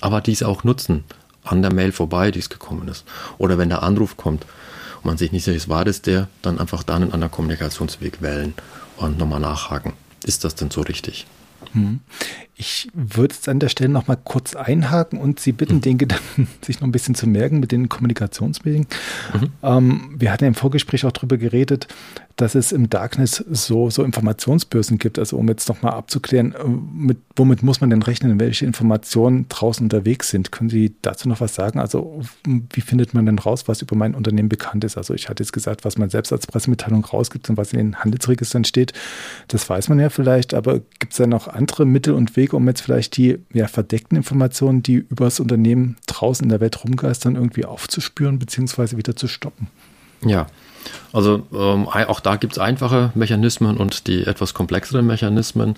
[0.00, 1.04] Aber diese auch nutzen,
[1.44, 3.04] an der Mail vorbei, die es gekommen ist.
[3.38, 4.44] Oder wenn der Anruf kommt
[4.96, 8.22] und man sich nicht sicher ist, war das der, dann einfach da einen anderen Kommunikationsweg
[8.22, 8.54] wählen
[8.96, 9.92] und nochmal nachhaken.
[10.24, 11.26] ist das denn so richtig?
[11.72, 12.00] Hm.
[12.56, 15.80] Ich würde jetzt an der Stelle noch mal kurz einhaken und Sie bitten, mhm.
[15.80, 18.86] den Gedanken sich noch ein bisschen zu merken mit den Kommunikationsmedien.
[19.32, 19.52] Mhm.
[19.62, 21.88] Ähm, wir hatten ja im Vorgespräch auch darüber geredet,
[22.36, 25.18] dass es im Darkness so, so Informationsbörsen gibt.
[25.18, 29.84] Also um jetzt nochmal abzuklären, äh, mit, womit muss man denn rechnen, welche Informationen draußen
[29.84, 30.50] unterwegs sind?
[30.50, 31.78] Können Sie dazu noch was sagen?
[31.78, 34.96] Also wie findet man denn raus, was über mein Unternehmen bekannt ist?
[34.96, 37.96] Also ich hatte jetzt gesagt, was man selbst als Pressemitteilung rausgibt und was in den
[37.96, 38.92] Handelsregistern steht,
[39.48, 42.66] das weiß man ja vielleicht, aber gibt es da noch andere Mittel und Wege, um
[42.68, 47.36] jetzt vielleicht die ja, verdeckten Informationen, die über das Unternehmen draußen in der Welt rumgeistern,
[47.36, 48.96] irgendwie aufzuspüren bzw.
[48.96, 49.68] wieder zu stoppen?
[50.24, 50.46] Ja,
[51.12, 55.76] also ähm, auch da gibt es einfache Mechanismen und die etwas komplexeren Mechanismen.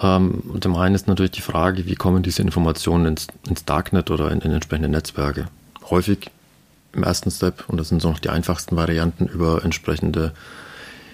[0.00, 4.10] Ähm, und zum einen ist natürlich die Frage, wie kommen diese Informationen ins, ins Darknet
[4.10, 5.46] oder in, in, entsprechende Netzwerke.
[5.90, 6.30] Häufig
[6.92, 10.32] im ersten Step, und das sind so noch die einfachsten Varianten, über entsprechende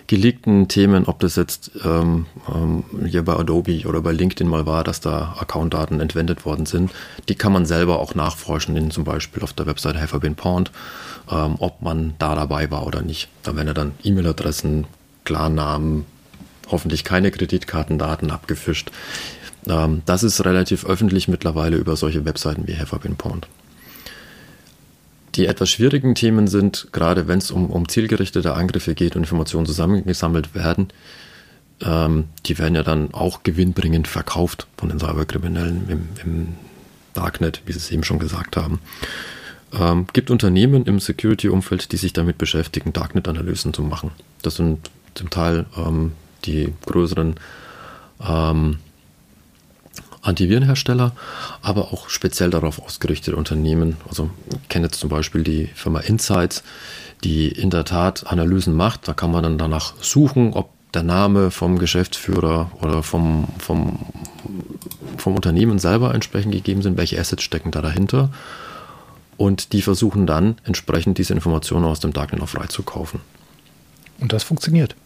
[0.07, 4.85] geleakten Themen, ob das jetzt ähm, ähm, hier bei Adobe oder bei LinkedIn mal war,
[4.85, 6.91] dass da Accountdaten entwendet worden sind,
[7.29, 10.35] die kann man selber auch nachforschen, in, zum Beispiel auf der Webseite Have I Been
[10.35, 10.71] Pawned
[11.31, 13.29] ähm, ob man da dabei war oder nicht.
[13.43, 14.87] Da werden ja dann E-Mail-Adressen,
[15.25, 16.05] Klarnamen,
[16.69, 18.91] hoffentlich keine Kreditkartendaten abgefischt.
[19.69, 23.47] Ähm, das ist relativ öffentlich mittlerweile über solche Webseiten wie Have Been Pawned.
[25.37, 29.67] Die etwas schwierigen Themen sind, gerade wenn es um, um zielgerichtete Angriffe geht und Informationen
[29.67, 30.89] zusammengesammelt werden,
[31.83, 36.49] ähm, die werden ja dann auch gewinnbringend verkauft von den Cyberkriminellen im, im
[37.13, 38.81] Darknet, wie Sie es eben schon gesagt haben.
[39.79, 44.13] Ähm, gibt Unternehmen im Security-Umfeld, die sich damit beschäftigen, Darknet-Analysen zu machen.
[44.43, 46.13] Das sind zum Teil ähm,
[46.45, 47.35] die größeren
[48.27, 48.79] ähm,
[50.27, 51.13] Antivirenhersteller,
[51.63, 53.97] aber auch speziell darauf ausgerichtete Unternehmen.
[54.09, 54.31] Also
[54.63, 56.63] ich kenne jetzt zum Beispiel die Firma Insights,
[57.25, 59.09] die in der Tat Analysen macht.
[59.09, 63.99] Da kann man dann danach suchen, ob der Name vom Geschäftsführer oder vom, vom,
[65.17, 68.31] vom Unternehmen selber entsprechend gegeben sind, welche Assets stecken da dahinter
[69.37, 73.21] und die versuchen dann entsprechend diese Informationen aus dem Darknet auch freizukaufen.
[74.19, 74.97] Und das funktioniert.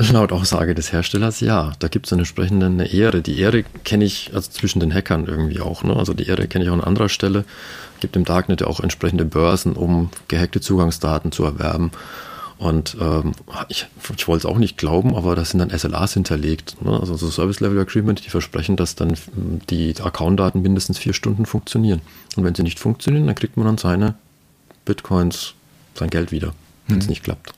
[0.12, 1.72] Laut Aussage des Herstellers ja.
[1.78, 3.20] Da gibt es eine entsprechende eine Ehre.
[3.20, 5.82] Die Ehre kenne ich also zwischen den Hackern irgendwie auch.
[5.84, 5.94] Ne?
[5.94, 7.44] Also die Ehre kenne ich auch an anderer Stelle.
[8.00, 11.90] Gibt im Darknet ja auch entsprechende Börsen, um gehackte Zugangsdaten zu erwerben.
[12.56, 13.32] Und ähm,
[13.68, 13.86] ich,
[14.16, 16.82] ich wollte es auch nicht glauben, aber da sind dann SLAs hinterlegt.
[16.82, 16.98] Ne?
[16.98, 19.14] Also so Service Level Agreement, die versprechen, dass dann
[19.68, 22.00] die Account-Daten mindestens vier Stunden funktionieren.
[22.36, 24.14] Und wenn sie nicht funktionieren, dann kriegt man dann seine
[24.86, 25.54] Bitcoins,
[25.94, 26.54] sein Geld wieder,
[26.86, 27.10] wenn es mhm.
[27.10, 27.52] nicht klappt.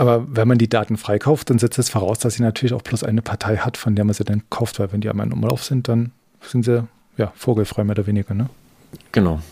[0.00, 3.04] Aber wenn man die Daten freikauft, dann setzt es voraus, dass sie natürlich auch plus
[3.04, 5.62] eine Partei hat, von der man sie dann kauft, weil wenn die einmal im Umlauf
[5.62, 8.48] sind, dann sind sie ja vogelfrei mehr oder weniger, ne?
[9.12, 9.42] Genau.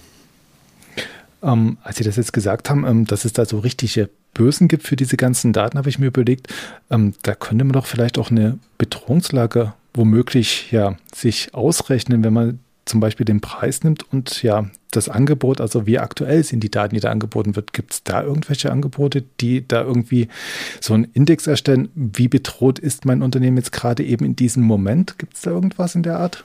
[1.42, 4.84] Ähm, als Sie das jetzt gesagt haben, ähm, dass es da so richtige Börsen gibt
[4.84, 6.48] für diese ganzen Daten, habe ich mir überlegt,
[6.90, 12.61] ähm, da könnte man doch vielleicht auch eine Bedrohungslage womöglich ja sich ausrechnen, wenn man
[12.88, 16.94] zum Beispiel den Preis nimmt und ja das Angebot, also wie aktuell sind die Daten,
[16.94, 17.72] die da angeboten wird.
[17.72, 20.29] Gibt es da irgendwelche Angebote, die da irgendwie
[20.81, 21.90] so einen Index erstellen?
[21.94, 25.18] Wie bedroht ist mein Unternehmen jetzt gerade eben in diesem Moment?
[25.18, 26.44] Gibt es da irgendwas in der Art?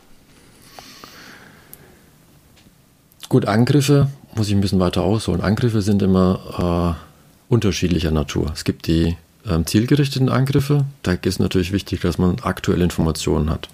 [3.29, 5.41] Gut, Angriffe muss ich ein bisschen weiter ausholen.
[5.41, 7.13] Angriffe sind immer äh
[7.53, 8.51] unterschiedlicher Natur.
[8.53, 9.15] Es gibt die
[9.47, 10.85] ähm, zielgerichteten Angriffe.
[11.03, 13.69] Da ist natürlich wichtig, dass man aktuelle Informationen hat.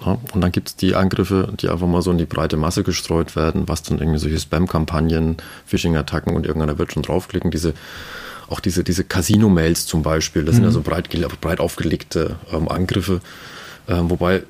[0.00, 3.34] Und dann gibt es die Angriffe, die einfach mal so in die breite Masse gestreut
[3.34, 7.50] werden, was dann irgendwie solche Spam-Kampagnen, Phishing-Attacken und irgendeiner wird schon draufklicken.
[7.50, 7.74] Diese,
[8.48, 10.56] auch diese, diese Casino-Mails zum Beispiel, das mhm.
[10.56, 11.08] sind ja so breit,
[11.40, 13.20] breit aufgelegte ähm, Angriffe.
[13.88, 14.44] Ähm, wobei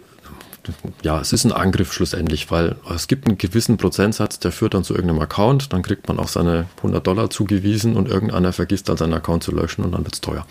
[1.02, 4.84] ja, es ist ein Angriff schlussendlich, weil es gibt einen gewissen Prozentsatz, der führt dann
[4.84, 8.96] zu irgendeinem Account, dann kriegt man auch seine 100 Dollar zugewiesen und irgendeiner vergisst dann
[8.96, 10.46] seinen Account zu löschen und dann wird es teuer.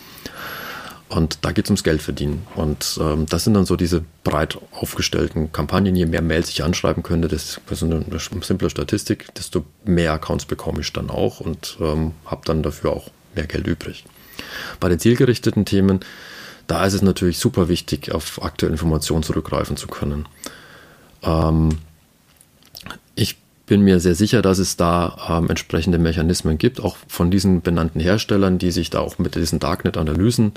[1.10, 2.46] Und da geht es ums Geld verdienen.
[2.56, 5.96] Und ähm, das sind dann so diese breit aufgestellten Kampagnen.
[5.96, 10.46] Je mehr Mails ich anschreiben könnte, das ist eine, eine simple Statistik, desto mehr Accounts
[10.46, 14.04] bekomme ich dann auch und ähm, habe dann dafür auch mehr Geld übrig.
[14.80, 16.02] Bei den zielgerichteten Themen
[16.67, 20.28] da ist es natürlich super wichtig, auf aktuelle Informationen zurückgreifen zu können.
[21.24, 21.78] Ähm,
[23.15, 27.62] ich bin mir sehr sicher, dass es da ähm, entsprechende Mechanismen gibt, auch von diesen
[27.62, 30.52] benannten Herstellern, die sich da auch mit diesen Darknet-Analysen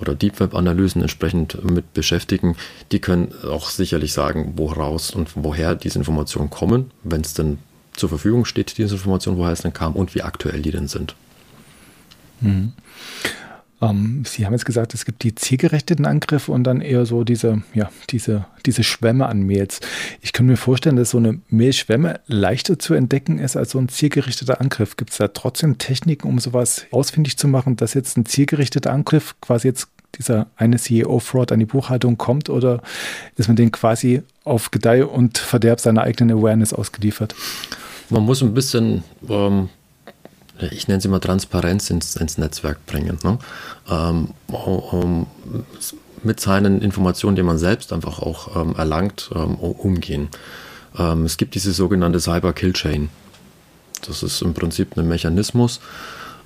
[0.00, 2.56] oder Deep Web-Analysen entsprechend mit beschäftigen.
[2.92, 7.58] Die können auch sicherlich sagen, woraus und woher diese Informationen kommen, wenn es denn
[7.94, 11.14] zur Verfügung steht, diese Information, woher es denn kam und wie aktuell die denn sind.
[12.40, 12.72] Mhm.
[13.82, 17.62] Ähm, Sie haben jetzt gesagt, es gibt die zielgerechteten Angriffe und dann eher so diese,
[17.74, 19.80] ja, diese, diese Schwämme an Mails.
[20.20, 23.88] Ich kann mir vorstellen, dass so eine Mailschwemme leichter zu entdecken ist als so ein
[23.88, 24.96] zielgerichteter Angriff.
[24.96, 29.34] Gibt es da trotzdem Techniken, um sowas ausfindig zu machen, dass jetzt ein zielgerichteter Angriff
[29.40, 29.88] quasi jetzt
[30.18, 32.82] dieser eine CEO-Fraud an die Buchhaltung kommt oder
[33.36, 37.34] ist man den quasi auf Gedeih und Verderb seiner eigenen Awareness ausgeliefert?
[38.08, 39.68] Man muss ein bisschen, ähm,
[40.70, 43.18] ich nenne es immer Transparenz ins, ins Netzwerk bringen.
[43.22, 43.38] Ne?
[43.88, 45.26] Ähm, um,
[46.22, 50.28] mit seinen Informationen, die man selbst einfach auch ähm, erlangt, ähm, umgehen.
[50.98, 53.08] Ähm, es gibt diese sogenannte Cyber Kill Chain.
[54.06, 55.80] Das ist im Prinzip ein Mechanismus,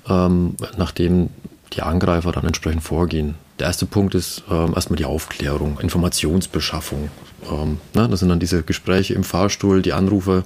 [0.07, 1.29] ähm, nach dem
[1.73, 3.35] die Angreifer dann entsprechend vorgehen.
[3.59, 7.09] Der erste Punkt ist ähm, erstmal die Aufklärung, Informationsbeschaffung.
[7.49, 10.43] Ähm, ne, das sind dann diese Gespräche im Fahrstuhl, die Anrufe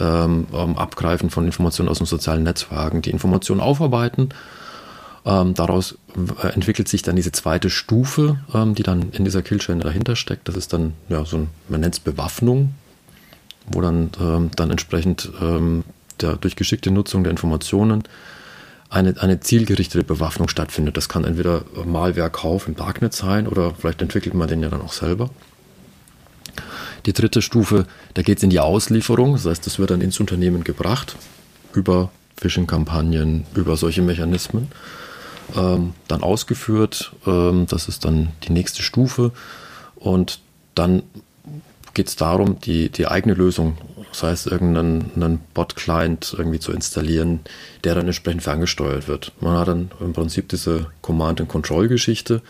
[0.00, 4.30] ähm, ähm abgreifen von Informationen aus den sozialen Netzwerken, die Informationen aufarbeiten.
[5.24, 5.98] Ähm, daraus
[6.42, 10.48] äh, entwickelt sich dann diese zweite Stufe, ähm, die dann in dieser Killchain dahinter steckt.
[10.48, 12.74] Das ist dann ja, so ein, man nennt es Bewaffnung,
[13.70, 14.10] wo dann,
[14.56, 15.30] dann entsprechend
[16.20, 18.04] der, durch geschickte Nutzung der Informationen
[18.90, 20.96] eine, eine zielgerichtete Bewaffnung stattfindet.
[20.96, 24.92] Das kann entweder Malwerk-Kauf im Darknet sein oder vielleicht entwickelt man den ja dann auch
[24.92, 25.30] selber.
[27.06, 30.18] Die dritte Stufe, da geht es in die Auslieferung, das heißt, das wird dann ins
[30.20, 31.16] Unternehmen gebracht
[31.74, 34.68] über Phishing-Kampagnen, über solche Mechanismen,
[35.56, 37.12] ähm, dann ausgeführt.
[37.26, 39.32] Ähm, das ist dann die nächste Stufe
[39.96, 40.40] und
[40.74, 41.02] dann
[41.94, 43.76] geht es darum, die, die eigene Lösung
[44.18, 47.40] das heißt, irgendeinen Bot-Client irgendwie zu installieren,
[47.84, 49.30] der dann entsprechend ferngesteuert wird.
[49.40, 52.42] Man hat dann im Prinzip diese Command-and-Control-Geschichte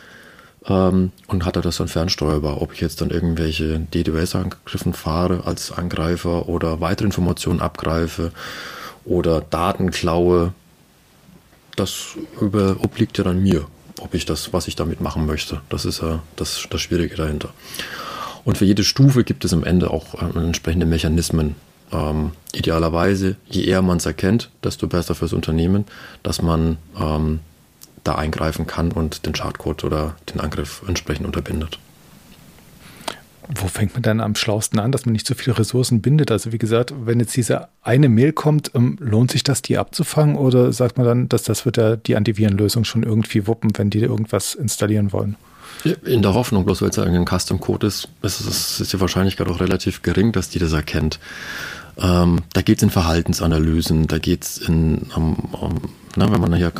[0.66, 2.62] ähm, und hat das dann fernsteuerbar.
[2.62, 8.32] Ob ich jetzt dann irgendwelche DDoS-Angriffen fahre als Angreifer oder weitere Informationen abgreife
[9.04, 10.54] oder Daten klaue,
[11.76, 13.66] das über, obliegt ja dann mir,
[14.00, 15.60] ob ich das, was ich damit machen möchte.
[15.68, 17.50] Das ist ja das, das Schwierige dahinter.
[18.48, 21.54] Und für jede Stufe gibt es am Ende auch äh, entsprechende Mechanismen.
[21.92, 25.84] Ähm, idealerweise, je eher man es erkennt, desto besser fürs Unternehmen,
[26.22, 27.40] dass man ähm,
[28.04, 31.78] da eingreifen kann und den Schadcode oder den Angriff entsprechend unterbindet.
[33.54, 36.30] Wo fängt man dann am schlausten an, dass man nicht so viele Ressourcen bindet?
[36.30, 40.36] Also wie gesagt, wenn jetzt diese eine Mail kommt, ähm, lohnt sich das, die abzufangen
[40.36, 44.00] oder sagt man dann, dass das wird ja die Antivirenlösung schon irgendwie wuppen, wenn die
[44.00, 45.36] irgendwas installieren wollen?
[46.04, 49.60] In der Hoffnung, bloß weil es ein Custom-Code ist, ist, ist, ist die Wahrscheinlichkeit auch
[49.60, 51.20] relativ gering, dass die das erkennt.
[51.98, 55.80] Ähm, da geht es in Verhaltensanalysen, da geht es in, um, um,
[56.16, 56.70] na, wenn man ja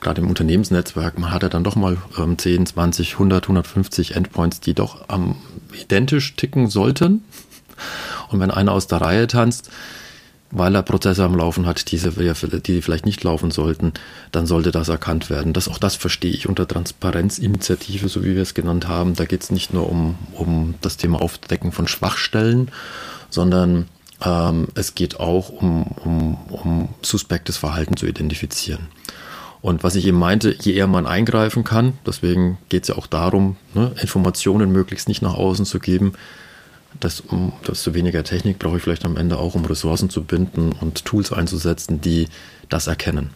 [0.00, 4.60] gerade im Unternehmensnetzwerk, man hat ja dann doch mal ähm, 10, 20, 100, 150 Endpoints,
[4.60, 5.36] die doch ähm,
[5.80, 7.24] identisch ticken sollten.
[8.28, 9.70] Und wenn einer aus der Reihe tanzt,
[10.50, 13.92] weil er Prozesse am Laufen hat, diese, die vielleicht nicht laufen sollten,
[14.32, 15.52] dann sollte das erkannt werden.
[15.52, 19.14] Das, auch das verstehe ich unter Transparenzinitiative, so wie wir es genannt haben.
[19.14, 22.70] Da geht es nicht nur um, um das Thema Aufdecken von Schwachstellen,
[23.30, 23.86] sondern
[24.22, 28.88] ähm, es geht auch um, um, um suspektes Verhalten zu identifizieren.
[29.62, 33.06] Und was ich eben meinte, je eher man eingreifen kann, deswegen geht es ja auch
[33.06, 36.14] darum, ne, Informationen möglichst nicht nach außen zu geben,
[37.02, 41.04] desto, desto weniger Technik brauche ich vielleicht am Ende auch, um Ressourcen zu binden und
[41.04, 42.28] Tools einzusetzen, die
[42.68, 43.30] das erkennen.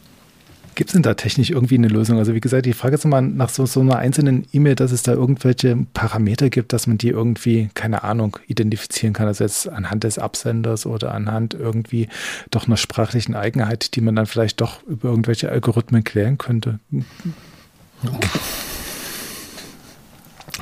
[0.75, 2.19] Gibt es denn da technisch irgendwie eine Lösung?
[2.19, 5.05] Also wie gesagt, ich frage jetzt mal nach so, so einer einzelnen E-Mail, dass es
[5.05, 9.29] da irgendwelche Parameter gibt, dass man die irgendwie, keine Ahnung, identifizieren kann.
[9.29, 12.09] Also jetzt anhand des Absenders oder anhand irgendwie
[12.51, 16.81] doch einer sprachlichen Eigenheit, die man dann vielleicht doch über irgendwelche Algorithmen klären könnte.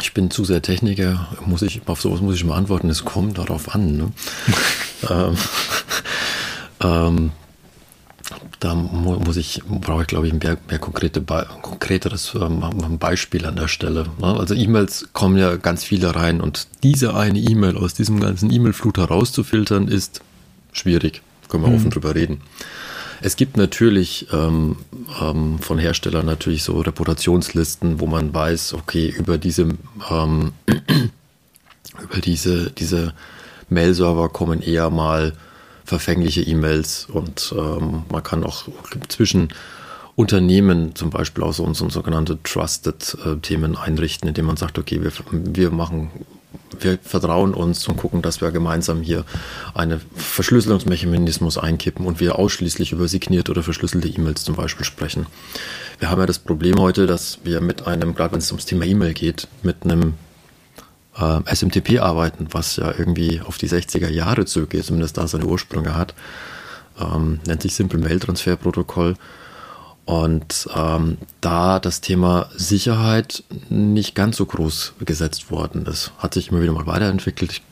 [0.00, 3.38] Ich bin zu sehr Techniker, muss ich, auf sowas muss ich mal antworten, es kommt
[3.38, 3.96] darauf an.
[3.96, 4.12] Ne?
[5.10, 5.36] ähm,
[6.82, 7.32] ähm,
[8.58, 13.56] da muss ich, brauche ich glaube ich ein mehr, mehr konkrete, konkreteres ähm, Beispiel an
[13.56, 14.06] der Stelle.
[14.20, 14.38] Ne?
[14.38, 18.98] Also E-Mails kommen ja ganz viele rein und diese eine E-Mail aus diesem ganzen E-Mail-Flut
[18.98, 20.20] herauszufiltern ist
[20.72, 21.22] schwierig.
[21.48, 21.76] Können wir mhm.
[21.76, 22.40] offen drüber reden.
[23.24, 24.76] Es gibt natürlich ähm,
[25.20, 29.68] ähm, von Herstellern natürlich so Reputationslisten, wo man weiß, okay, über diese,
[30.10, 30.52] ähm,
[32.02, 33.14] über diese, diese
[33.68, 35.34] Mail-Server kommen eher mal
[35.84, 38.64] verfängliche E-Mails und ähm, man kann auch
[39.08, 39.48] zwischen
[40.16, 45.12] Unternehmen zum Beispiel auch so, so sogenannte Trusted-Themen äh, einrichten, indem man sagt, okay, wir,
[45.30, 46.10] wir machen
[46.80, 49.24] wir vertrauen uns und gucken, dass wir gemeinsam hier
[49.74, 55.26] einen Verschlüsselungsmechanismus einkippen und wir ausschließlich über signierte oder verschlüsselte E-Mails zum Beispiel sprechen.
[55.98, 58.84] Wir haben ja das Problem heute, dass wir mit einem, gerade wenn es ums Thema
[58.84, 60.14] E-Mail geht, mit einem
[61.16, 65.94] äh, SMTP arbeiten, was ja irgendwie auf die 60er Jahre zurückgeht, zumindest da seine Ursprünge
[65.94, 66.14] hat.
[66.98, 69.14] Ähm, nennt sich Simple Mail Transfer Protokoll.
[70.04, 76.50] Und ähm, da das Thema Sicherheit nicht ganz so groß gesetzt worden ist, hat sich
[76.50, 77.52] immer wieder mal weiterentwickelt.
[77.52, 77.62] Ich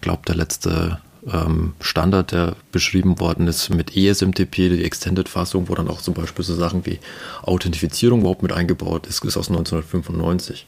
[0.00, 0.98] glaube, der letzte
[1.30, 6.44] ähm, Standard, der beschrieben worden ist mit ESMTP, die Extended-Fassung, wo dann auch zum Beispiel
[6.44, 7.00] so Sachen wie
[7.42, 10.66] Authentifizierung überhaupt mit eingebaut ist, ist aus 1995.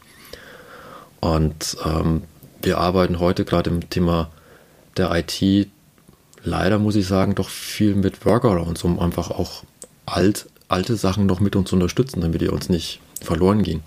[1.20, 2.22] Und ähm,
[2.62, 4.30] wir arbeiten heute gerade im Thema
[4.96, 5.68] der IT
[6.42, 9.64] leider, muss ich sagen, doch viel mit Workarounds, um einfach auch
[10.06, 13.82] alt, alte Sachen noch mit uns zu unterstützen, damit die uns nicht verloren gehen.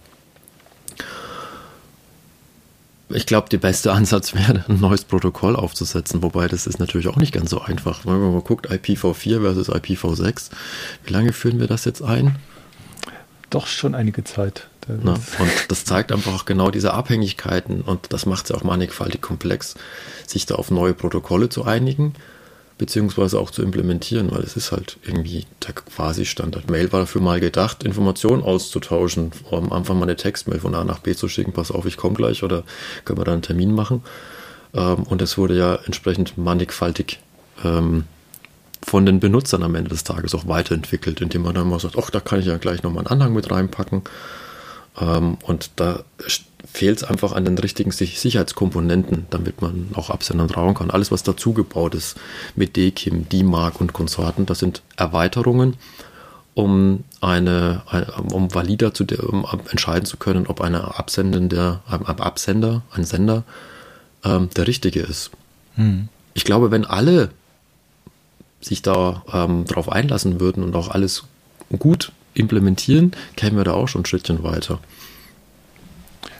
[3.09, 7.17] Ich glaube, der beste Ansatz wäre, ein neues Protokoll aufzusetzen, wobei das ist natürlich auch
[7.17, 8.05] nicht ganz so einfach.
[8.05, 10.49] Wenn man mal guckt, IPv4 versus IPv6,
[11.05, 12.35] wie lange führen wir das jetzt ein?
[13.49, 14.67] Doch schon einige Zeit.
[15.03, 18.63] Na, und das zeigt einfach auch genau diese Abhängigkeiten und das macht es ja auch
[18.63, 19.75] mannigfaltig komplex,
[20.25, 22.15] sich da auf neue Protokolle zu einigen
[22.79, 26.71] beziehungsweise auch zu implementieren, weil es ist halt irgendwie der quasi Standard.
[26.71, 30.99] Mail war dafür mal gedacht, Informationen auszutauschen, um einfach mal eine Textmail von A nach
[30.99, 32.63] B zu schicken, pass auf, ich komme gleich oder
[33.03, 34.01] können wir da einen Termin machen.
[34.73, 37.19] Ähm, und es wurde ja entsprechend mannigfaltig
[37.63, 38.05] ähm,
[38.81, 42.09] von den Benutzern am Ende des Tages auch weiterentwickelt, indem man dann mal sagt, ach,
[42.09, 44.03] da kann ich ja gleich nochmal einen Anhang mit reinpacken.
[44.99, 46.03] Ähm, und da
[46.71, 50.91] fehlt es einfach an den richtigen Sicherheitskomponenten, damit man auch Absendern trauen kann.
[50.91, 52.17] Alles, was dazugebaut ist
[52.55, 55.77] mit DKIM, DMARC und Konsorten, das sind Erweiterungen,
[56.53, 57.81] um eine,
[58.31, 63.43] um valider zu um entscheiden zu können, ob eine absendende, ein Absender, ein Sender
[64.23, 65.31] ähm, der richtige ist.
[65.75, 66.09] Hm.
[66.33, 67.29] Ich glaube, wenn alle
[68.61, 71.23] sich da ähm, drauf einlassen würden und auch alles
[71.77, 74.79] gut implementieren, kämen wir da auch schon ein Schrittchen weiter.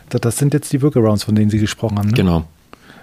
[0.10, 2.10] Das sind jetzt die Workarounds, von denen Sie gesprochen haben.
[2.10, 2.16] Ne?
[2.16, 2.46] Genau.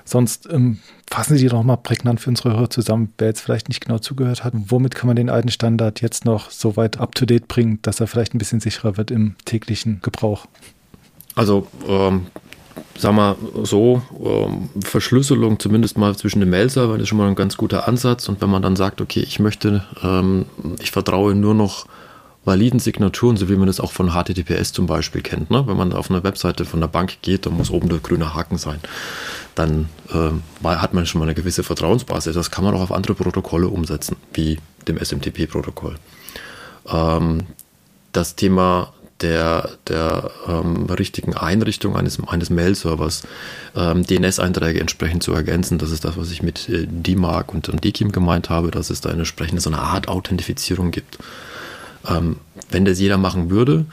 [0.05, 0.79] Sonst ähm,
[1.11, 3.99] fassen Sie die doch mal prägnant für unsere Hörer zusammen, wer jetzt vielleicht nicht genau
[3.99, 4.53] zugehört hat.
[4.55, 8.35] Womit kann man den alten Standard jetzt noch so weit up-to-date bringen, dass er vielleicht
[8.35, 10.47] ein bisschen sicherer wird im täglichen Gebrauch?
[11.35, 12.27] Also, ähm,
[12.97, 17.57] sag mal so, ähm, Verschlüsselung zumindest mal zwischen den Mail-Servern ist schon mal ein ganz
[17.57, 18.29] guter Ansatz.
[18.29, 20.47] Und wenn man dann sagt, okay, ich möchte, ähm,
[20.81, 21.87] ich vertraue nur noch
[22.47, 25.51] validen Signaturen, so wie man das auch von HTTPS zum Beispiel kennt.
[25.51, 25.67] Ne?
[25.67, 28.57] Wenn man auf eine Webseite von der Bank geht, dann muss oben der grüne Haken
[28.57, 28.79] sein.
[29.57, 32.35] Dann äh, hat man schon mal eine gewisse Vertrauensbasis.
[32.35, 35.97] Das kann man auch auf andere Protokolle umsetzen, wie dem SMTP-Protokoll.
[36.89, 37.43] Ähm,
[38.13, 43.23] das Thema der, der ähm, richtigen Einrichtung eines, eines Mail-Servers
[43.75, 45.79] ähm, DNS-Einträge entsprechend zu ergänzen.
[45.79, 49.09] Das ist das, was ich mit äh, DMARC und, DKIM gemeint habe, dass es da
[49.09, 51.19] eine entsprechende so eine Art Authentifizierung gibt.
[52.09, 52.37] Ähm,
[52.71, 53.87] wenn das jeder machen würde,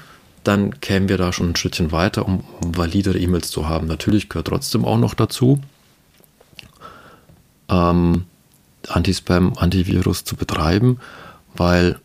[0.43, 3.87] dann kämen wir da schon ein Schrittchen weiter, um validere E-Mails zu haben.
[3.87, 5.61] Natürlich gehört trotzdem auch noch dazu,
[7.69, 8.25] ähm,
[8.87, 10.99] Anti-Spam, Antivirus zu betreiben,
[11.55, 11.97] weil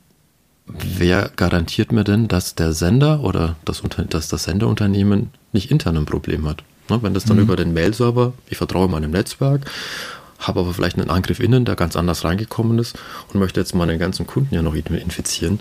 [0.67, 6.07] wer garantiert mir denn, dass der Sender oder das, dass das Senderunternehmen nicht intern ein
[6.07, 6.63] Problem hat?
[6.89, 7.43] Ne, wenn das dann mhm.
[7.43, 9.69] über den Mail-Server, ich vertraue meinem Netzwerk
[10.39, 12.99] habe aber vielleicht einen Angriff innen, der ganz anders reingekommen ist
[13.33, 15.61] und möchte jetzt meine ganzen Kunden ja noch infizieren.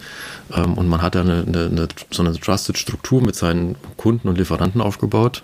[0.55, 4.27] Ähm, und man hat ja eine, eine, eine, so eine Trusted Struktur mit seinen Kunden
[4.27, 5.43] und Lieferanten aufgebaut.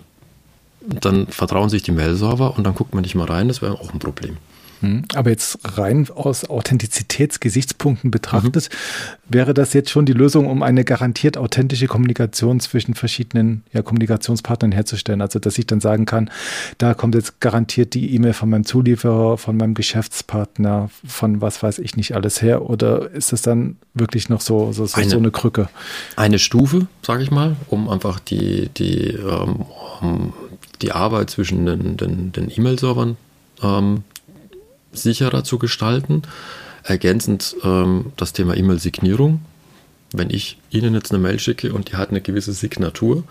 [0.86, 3.92] Dann vertrauen sich die Mail-Server und dann guckt man nicht mal rein, das wäre auch
[3.92, 4.36] ein Problem.
[4.84, 5.04] Hm.
[5.14, 9.34] Aber jetzt rein aus Authentizitätsgesichtspunkten betrachtet, mhm.
[9.34, 14.72] wäre das jetzt schon die Lösung, um eine garantiert authentische Kommunikation zwischen verschiedenen ja, Kommunikationspartnern
[14.72, 15.22] herzustellen?
[15.22, 16.30] Also, dass ich dann sagen kann,
[16.78, 21.78] da kommt jetzt garantiert die E-Mail von meinem Zulieferer, von meinem Geschäftspartner, von was weiß
[21.78, 22.68] ich nicht alles her?
[22.68, 25.68] Oder ist das dann wirklich noch so, so, so, eine, so eine Krücke?
[26.16, 30.32] Eine Stufe, sage ich mal, um einfach die, die, ähm,
[30.82, 33.16] die Arbeit zwischen den, den, den E-Mail-Servern
[33.62, 34.04] ähm,
[34.94, 36.22] sicherer zu gestalten.
[36.82, 39.40] Ergänzend ähm, das Thema E-Mail-Signierung.
[40.12, 43.24] Wenn ich Ihnen jetzt eine Mail schicke und die hat eine gewisse Signatur,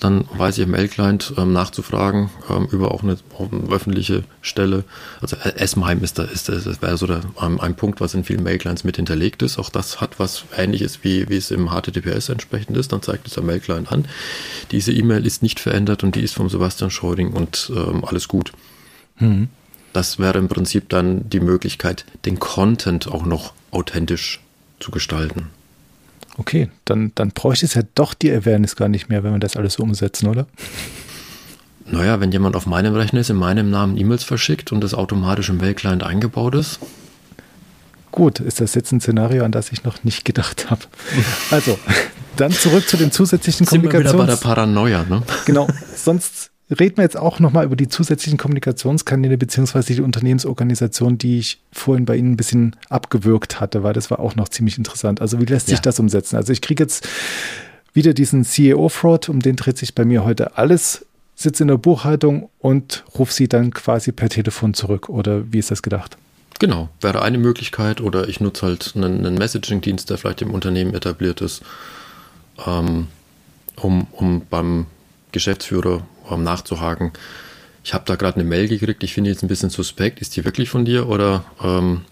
[0.00, 4.84] dann weiß ich im Mail-Client ähm, nachzufragen ähm, über auch eine, eine, öffentliche Stelle.
[5.20, 8.24] Also äh, S-MIME ist da, ist, das wäre so der, ähm, ein Punkt, was in
[8.24, 9.58] vielen Mail-Clients mit hinterlegt ist.
[9.58, 12.92] Auch das hat was ähnliches, wie, wie es im HTTPS entsprechend ist.
[12.92, 14.06] Dann zeigt es der Mail-Client an.
[14.70, 18.52] Diese E-Mail ist nicht verändert und die ist vom Sebastian Scheuring und ähm, alles gut.
[19.18, 19.48] Mhm.
[19.96, 24.42] Das wäre im Prinzip dann die Möglichkeit, den Content auch noch authentisch
[24.78, 25.48] zu gestalten.
[26.36, 29.56] Okay, dann, dann bräuchte es ja doch die Awareness gar nicht mehr, wenn wir das
[29.56, 30.46] alles so umsetzen, oder?
[31.86, 35.48] Naja, wenn jemand auf meinem Rechner ist, in meinem Namen E-Mails verschickt und das automatisch
[35.48, 36.78] im Mail-Client eingebaut ist.
[38.12, 40.82] Gut, ist das jetzt ein Szenario, an das ich noch nicht gedacht habe.
[41.50, 41.78] Also,
[42.36, 44.12] dann zurück zu den zusätzlichen Sind Kommunikations...
[44.12, 45.22] Wir wieder bei der Paranoia, ne?
[45.46, 51.38] Genau, sonst reden wir jetzt auch nochmal über die zusätzlichen Kommunikationskanäle beziehungsweise die Unternehmensorganisation, die
[51.38, 55.20] ich vorhin bei Ihnen ein bisschen abgewürgt hatte, weil das war auch noch ziemlich interessant.
[55.20, 55.82] Also wie lässt sich ja.
[55.82, 56.36] das umsetzen?
[56.36, 57.08] Also ich kriege jetzt
[57.92, 61.06] wieder diesen CEO-Fraud, um den dreht sich bei mir heute alles.
[61.34, 65.08] sitze in der Buchhaltung und rufe sie dann quasi per Telefon zurück.
[65.08, 66.16] Oder wie ist das gedacht?
[66.58, 68.00] Genau, wäre eine Möglichkeit.
[68.00, 71.62] Oder ich nutze halt einen, einen Messaging-Dienst, der vielleicht im Unternehmen etabliert ist,
[72.66, 73.06] ähm,
[73.76, 74.86] um, um beim
[75.32, 77.12] Geschäftsführer um nachzuhaken.
[77.84, 80.20] Ich habe da gerade eine Mail gekriegt, ich finde jetzt ein bisschen suspekt.
[80.20, 82.02] Ist die wirklich von dir oder ähm,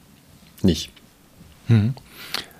[0.62, 0.90] nicht?
[1.66, 1.94] Hm.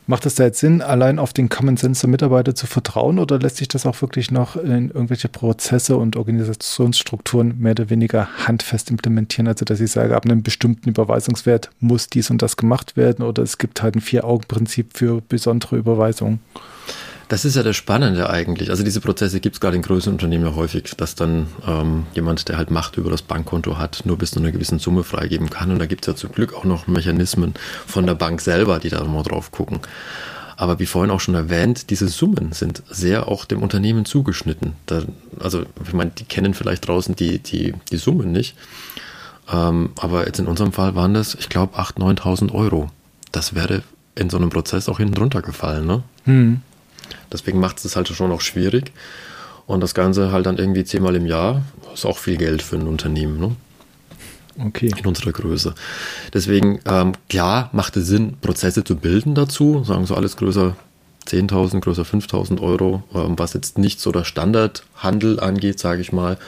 [0.07, 3.39] Macht es da jetzt Sinn, allein auf den Common Sense der Mitarbeiter zu vertrauen oder
[3.39, 8.91] lässt sich das auch wirklich noch in irgendwelche Prozesse und Organisationsstrukturen mehr oder weniger handfest
[8.91, 9.49] implementieren?
[9.49, 13.43] Also, dass ich sage, ab einem bestimmten Überweisungswert muss dies und das gemacht werden oder
[13.43, 16.41] es gibt halt ein Vier-Augen-Prinzip für besondere Überweisungen?
[17.29, 18.71] Das ist ja das Spannende eigentlich.
[18.71, 22.49] Also diese Prozesse gibt es gerade in größeren Unternehmen ja häufig, dass dann ähm, jemand,
[22.49, 25.71] der halt Macht über das Bankkonto hat, nur bis zu einer gewissen Summe freigeben kann.
[25.71, 27.55] Und da gibt es ja zum Glück auch noch Mechanismen
[27.87, 29.81] von der Bank selber, die da mal drauf gucken.
[30.57, 34.75] Aber wie vorhin auch schon erwähnt, diese Summen sind sehr auch dem Unternehmen zugeschnitten.
[34.87, 35.03] Da,
[35.41, 38.55] also ich meine, die kennen vielleicht draußen die, die, die Summen nicht.
[39.53, 42.91] Ähm, aber jetzt in unserem Fall waren das, ich glaube, 8.000, 9.000 Euro.
[43.33, 43.83] Das wäre
[44.15, 45.87] in so einem Prozess auch hinten drunter gefallen.
[45.87, 46.03] Ne?
[46.25, 46.61] Hm.
[47.33, 48.93] Deswegen macht es halt schon auch schwierig.
[49.67, 52.87] Und das Ganze halt dann irgendwie zehnmal im Jahr ist auch viel Geld für ein
[52.87, 53.39] Unternehmen.
[53.39, 53.57] Ne?
[54.59, 54.93] Okay.
[54.97, 55.75] In unserer Größe.
[56.33, 59.83] Deswegen, ähm, klar, macht es Sinn, Prozesse zu bilden dazu.
[59.85, 60.77] Sagen so alles größer
[61.27, 66.39] 10.000, größer 5.000 Euro, ähm, was jetzt nicht so der Standardhandel angeht, sage ich mal.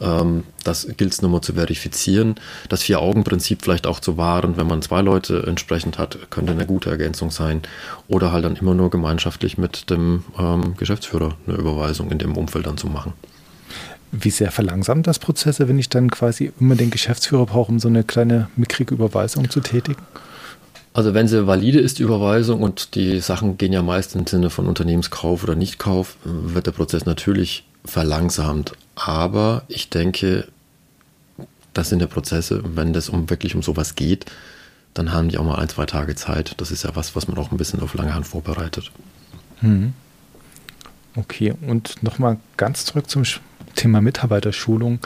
[0.00, 2.36] Ähm, das gilt es nochmal zu verifizieren.
[2.68, 6.90] Das Vier-Augen-Prinzip vielleicht auch zu wahren, wenn man zwei Leute entsprechend hat, könnte eine gute
[6.90, 7.62] Ergänzung sein.
[8.08, 12.66] Oder halt dann immer nur gemeinschaftlich mit dem ähm, Geschäftsführer eine Überweisung in dem Umfeld
[12.66, 13.12] dann zu machen.
[14.12, 17.88] Wie sehr verlangsamt das Prozesse, wenn ich dann quasi immer den Geschäftsführer brauche, um so
[17.88, 20.02] eine kleine mickrige Überweisung zu tätigen?
[20.92, 24.50] Also wenn sie valide ist, die Überweisung, und die Sachen gehen ja meist im Sinne
[24.50, 28.72] von Unternehmenskauf oder Nichtkauf, wird der Prozess natürlich verlangsamt.
[29.04, 30.48] Aber ich denke,
[31.72, 34.26] das sind ja Prozesse, wenn es um wirklich um sowas geht,
[34.92, 36.54] dann haben die auch mal ein, zwei Tage Zeit.
[36.58, 38.90] Das ist ja was, was man auch ein bisschen auf lange Hand vorbereitet.
[39.60, 39.94] Hm.
[41.16, 43.22] Okay, und nochmal ganz zurück zum
[43.74, 44.98] Thema Mitarbeiterschulung.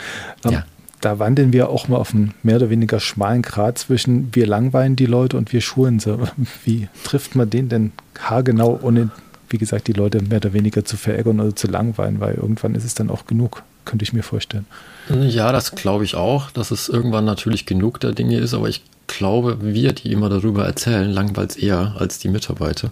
[0.44, 0.64] Ähm, ja.
[1.00, 4.96] Da wandeln wir auch mal auf einem mehr oder weniger schmalen Grad zwischen wir langweilen
[4.96, 6.18] die Leute und wir schulen sie.
[6.64, 9.10] Wie trifft man den denn haargenau, ohne
[9.54, 12.82] wie gesagt, die Leute mehr oder weniger zu verärgern oder zu langweilen, weil irgendwann ist
[12.82, 14.66] es dann auch genug, könnte ich mir vorstellen.
[15.08, 18.82] Ja, das glaube ich auch, dass es irgendwann natürlich genug der Dinge ist, aber ich
[19.06, 22.90] glaube, wir, die immer darüber erzählen, langweilt es eher als die Mitarbeiter,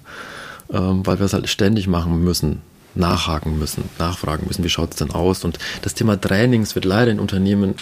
[0.72, 2.60] ähm, weil wir es halt ständig machen müssen,
[2.94, 5.44] nachhaken müssen, nachfragen müssen, wie schaut es denn aus?
[5.44, 7.74] Und das Thema Trainings wird leider in Unternehmen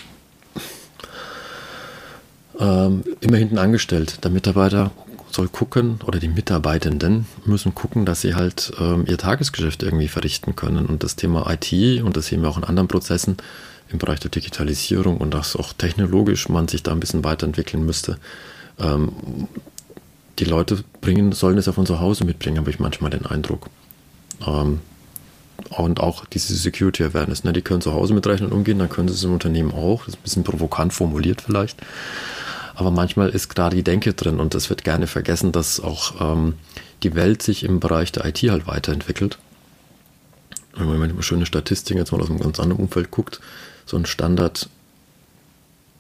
[2.59, 4.25] ähm, immer hinten angestellt.
[4.25, 4.91] Der Mitarbeiter
[5.35, 10.57] soll gucken oder die Mitarbeitenden müssen gucken, dass sie halt ähm, ihr Tagesgeschäft irgendwie verrichten
[10.57, 10.87] können.
[10.87, 13.37] Und das Thema IT, und das sehen wir auch in anderen Prozessen
[13.91, 18.19] im Bereich der Digitalisierung und dass auch technologisch man sich da ein bisschen weiterentwickeln müsste.
[18.79, 19.13] Ähm,
[20.39, 23.69] die Leute bringen, sollen es ja von zu Hause mitbringen, habe ich manchmal den Eindruck.
[24.47, 24.81] Ähm,
[25.71, 27.53] und auch diese Security Awareness, ne?
[27.53, 30.05] die können zu Hause mit Rechnern umgehen, dann können sie es im Unternehmen auch.
[30.05, 31.79] Das ist ein bisschen provokant formuliert vielleicht.
[32.75, 36.55] Aber manchmal ist gerade die Denke drin und es wird gerne vergessen, dass auch ähm,
[37.03, 39.39] die Welt sich im Bereich der IT halt weiterentwickelt.
[40.75, 43.41] Wenn man eine schöne Statistik jetzt mal aus einem ganz anderen Umfeld guckt,
[43.87, 44.69] so ein Standard,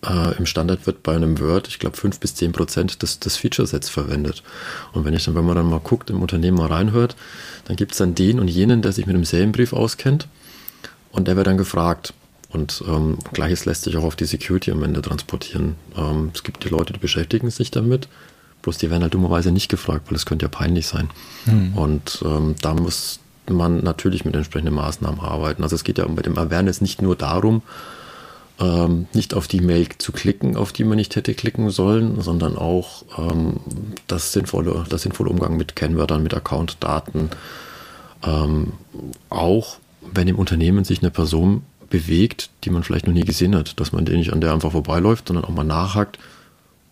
[0.07, 3.37] äh, im Standard wird bei einem Word, ich glaube, 5 bis 10 Prozent des, des
[3.37, 4.43] Feature-Sets verwendet.
[4.93, 7.16] Und wenn ich dann, wenn man dann mal guckt, im Unternehmen mal reinhört,
[7.64, 10.29] dann gibt es dann den und jenen, der sich mit dem Serienbrief auskennt
[11.11, 12.14] und der wird dann gefragt,
[12.53, 15.76] und ähm, gleiches lässt sich auch auf die Security am Ende transportieren.
[15.96, 18.09] Ähm, es gibt die Leute, die beschäftigen sich damit,
[18.62, 21.11] bloß die werden halt dummerweise nicht gefragt, weil es könnte ja peinlich sein.
[21.46, 21.76] Mhm.
[21.76, 25.62] Und ähm, da muss man natürlich mit entsprechenden Maßnahmen arbeiten.
[25.62, 27.62] Also es geht ja bei dem Awareness nicht nur darum,
[28.59, 32.57] ähm, nicht auf die Mail zu klicken, auf die man nicht hätte klicken sollen, sondern
[32.57, 33.61] auch ähm,
[34.07, 37.30] das, sinnvolle, das sinnvolle Umgang mit Kennwörtern, mit Accountdaten.
[38.22, 38.72] Ähm,
[39.30, 39.78] auch
[40.12, 43.93] wenn im Unternehmen sich eine Person bewegt, die man vielleicht noch nie gesehen hat, dass
[43.93, 46.18] man den nicht an der einfach vorbeiläuft, sondern auch mal nachhakt.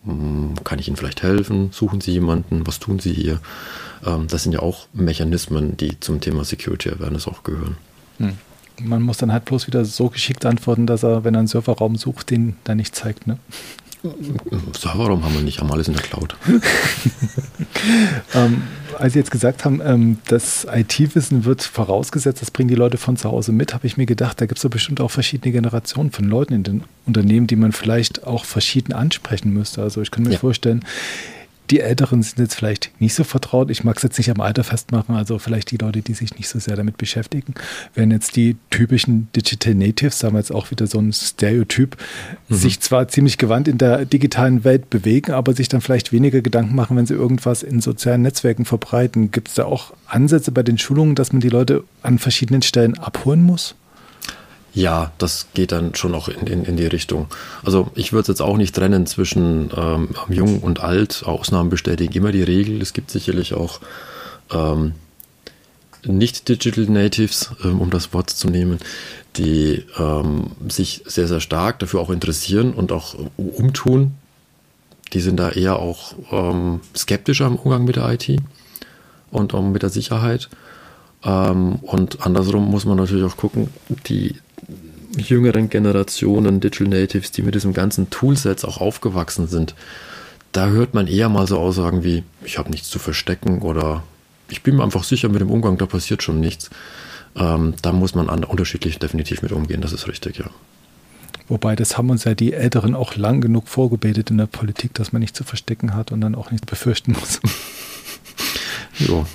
[0.05, 1.69] Hm, kann ich Ihnen vielleicht helfen?
[1.71, 2.67] Suchen Sie jemanden?
[2.67, 3.39] Was tun Sie hier?
[4.05, 7.77] Ähm, das sind ja auch Mechanismen, die zum Thema Security Awareness auch gehören.
[8.17, 8.33] Hm.
[8.81, 11.97] Man muss dann halt bloß wieder so geschickt antworten, dass er, wenn er einen Serverraum
[11.97, 13.37] sucht, den dann nicht zeigt, ne?
[14.77, 16.37] Serverraum haben wir nicht, haben alles in der Cloud.
[18.33, 18.63] ähm,
[18.99, 23.17] als Sie jetzt gesagt haben, ähm, das IT-Wissen wird vorausgesetzt, das bringen die Leute von
[23.17, 26.11] zu Hause mit, habe ich mir gedacht, da gibt es doch bestimmt auch verschiedene Generationen
[26.11, 29.81] von Leuten in den Unternehmen, die man vielleicht auch verschieden ansprechen müsste.
[29.81, 30.37] Also ich kann mir ja.
[30.37, 30.83] vorstellen,
[31.71, 33.69] Die Älteren sind jetzt vielleicht nicht so vertraut.
[33.69, 35.15] Ich mag es jetzt nicht am Alter festmachen.
[35.15, 37.53] Also vielleicht die Leute, die sich nicht so sehr damit beschäftigen,
[37.93, 41.97] wären jetzt die typischen Digital Natives, sagen wir jetzt auch wieder so ein Stereotyp,
[42.47, 42.55] mhm.
[42.55, 46.75] sich zwar ziemlich gewandt in der digitalen Welt bewegen, aber sich dann vielleicht weniger Gedanken
[46.75, 49.31] machen, wenn sie irgendwas in sozialen Netzwerken verbreiten.
[49.31, 52.97] Gibt es da auch Ansätze bei den Schulungen, dass man die Leute an verschiedenen Stellen
[52.97, 53.75] abholen muss?
[54.73, 57.27] Ja, das geht dann schon auch in, in, in die Richtung.
[57.63, 61.23] Also ich würde es jetzt auch nicht trennen zwischen ähm, jung und alt.
[61.25, 62.81] Ausnahmen bestätigen immer die Regel.
[62.81, 63.79] Es gibt sicherlich auch
[64.51, 64.93] ähm,
[66.05, 68.79] nicht Digital Natives, ähm, um das Wort zu nehmen,
[69.35, 74.13] die ähm, sich sehr, sehr stark dafür auch interessieren und auch umtun.
[75.13, 78.39] Die sind da eher auch ähm, skeptischer im Umgang mit der IT
[79.31, 80.49] und auch mit der Sicherheit.
[81.23, 83.69] Ähm, und andersrum muss man natürlich auch gucken,
[84.07, 84.35] die
[85.17, 89.75] jüngeren Generationen, Digital Natives, die mit diesem ganzen Toolsets auch aufgewachsen sind,
[90.51, 94.03] da hört man eher mal so Aussagen wie, ich habe nichts zu verstecken oder
[94.49, 96.69] ich bin mir einfach sicher mit dem Umgang, da passiert schon nichts.
[97.35, 100.49] Ähm, da muss man an, unterschiedlich definitiv mit umgehen, das ist richtig, ja.
[101.47, 105.11] Wobei, das haben uns ja die Älteren auch lang genug vorgebetet in der Politik, dass
[105.11, 107.39] man nichts zu verstecken hat und dann auch nichts befürchten muss.
[108.99, 109.25] ja.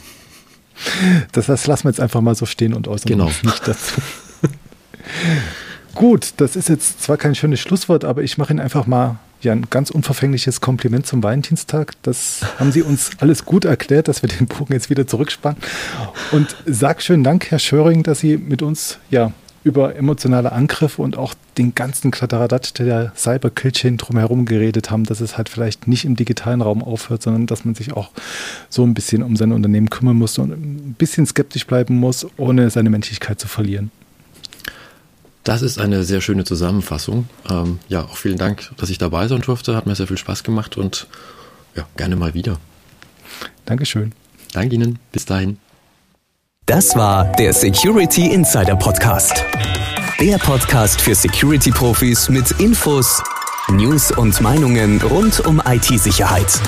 [1.33, 3.27] Das, das lassen wir jetzt einfach mal so stehen und äußern genau.
[3.43, 4.01] nicht dazu.
[5.95, 9.53] Gut, das ist jetzt zwar kein schönes Schlusswort, aber ich mache Ihnen einfach mal ja,
[9.53, 11.93] ein ganz unverfängliches Kompliment zum Valentinstag.
[12.03, 15.59] Das haben Sie uns alles gut erklärt, dass wir den Bogen jetzt wieder zurückspannen.
[16.33, 19.33] Und sag schönen Dank, Herr Schöring, dass Sie mit uns ja
[19.63, 25.39] über emotionale Angriffe und auch den ganzen Kladderadatsch der Cyber-Killchain drumherum geredet haben, dass es
[25.39, 28.11] halt vielleicht nicht im digitalen Raum aufhört, sondern dass man sich auch
[28.69, 32.69] so ein bisschen um sein Unternehmen kümmern muss und ein bisschen skeptisch bleiben muss, ohne
[32.69, 33.91] seine Menschlichkeit zu verlieren.
[35.45, 37.29] Das ist eine sehr schöne Zusammenfassung.
[37.51, 39.77] Ähm, ja, auch vielen Dank, dass ich dabei sein durfte.
[39.77, 41.07] Hat mir sehr viel Spaß gemacht und
[41.77, 42.59] ja, gerne mal wieder.
[43.67, 44.13] Dankeschön.
[44.53, 44.99] Danke Ihnen.
[45.13, 45.59] Bis dahin.
[46.67, 49.45] Das war der Security Insider Podcast.
[50.19, 53.23] Der Podcast für Security-Profis mit Infos,
[53.69, 56.61] News und Meinungen rund um IT-Sicherheit.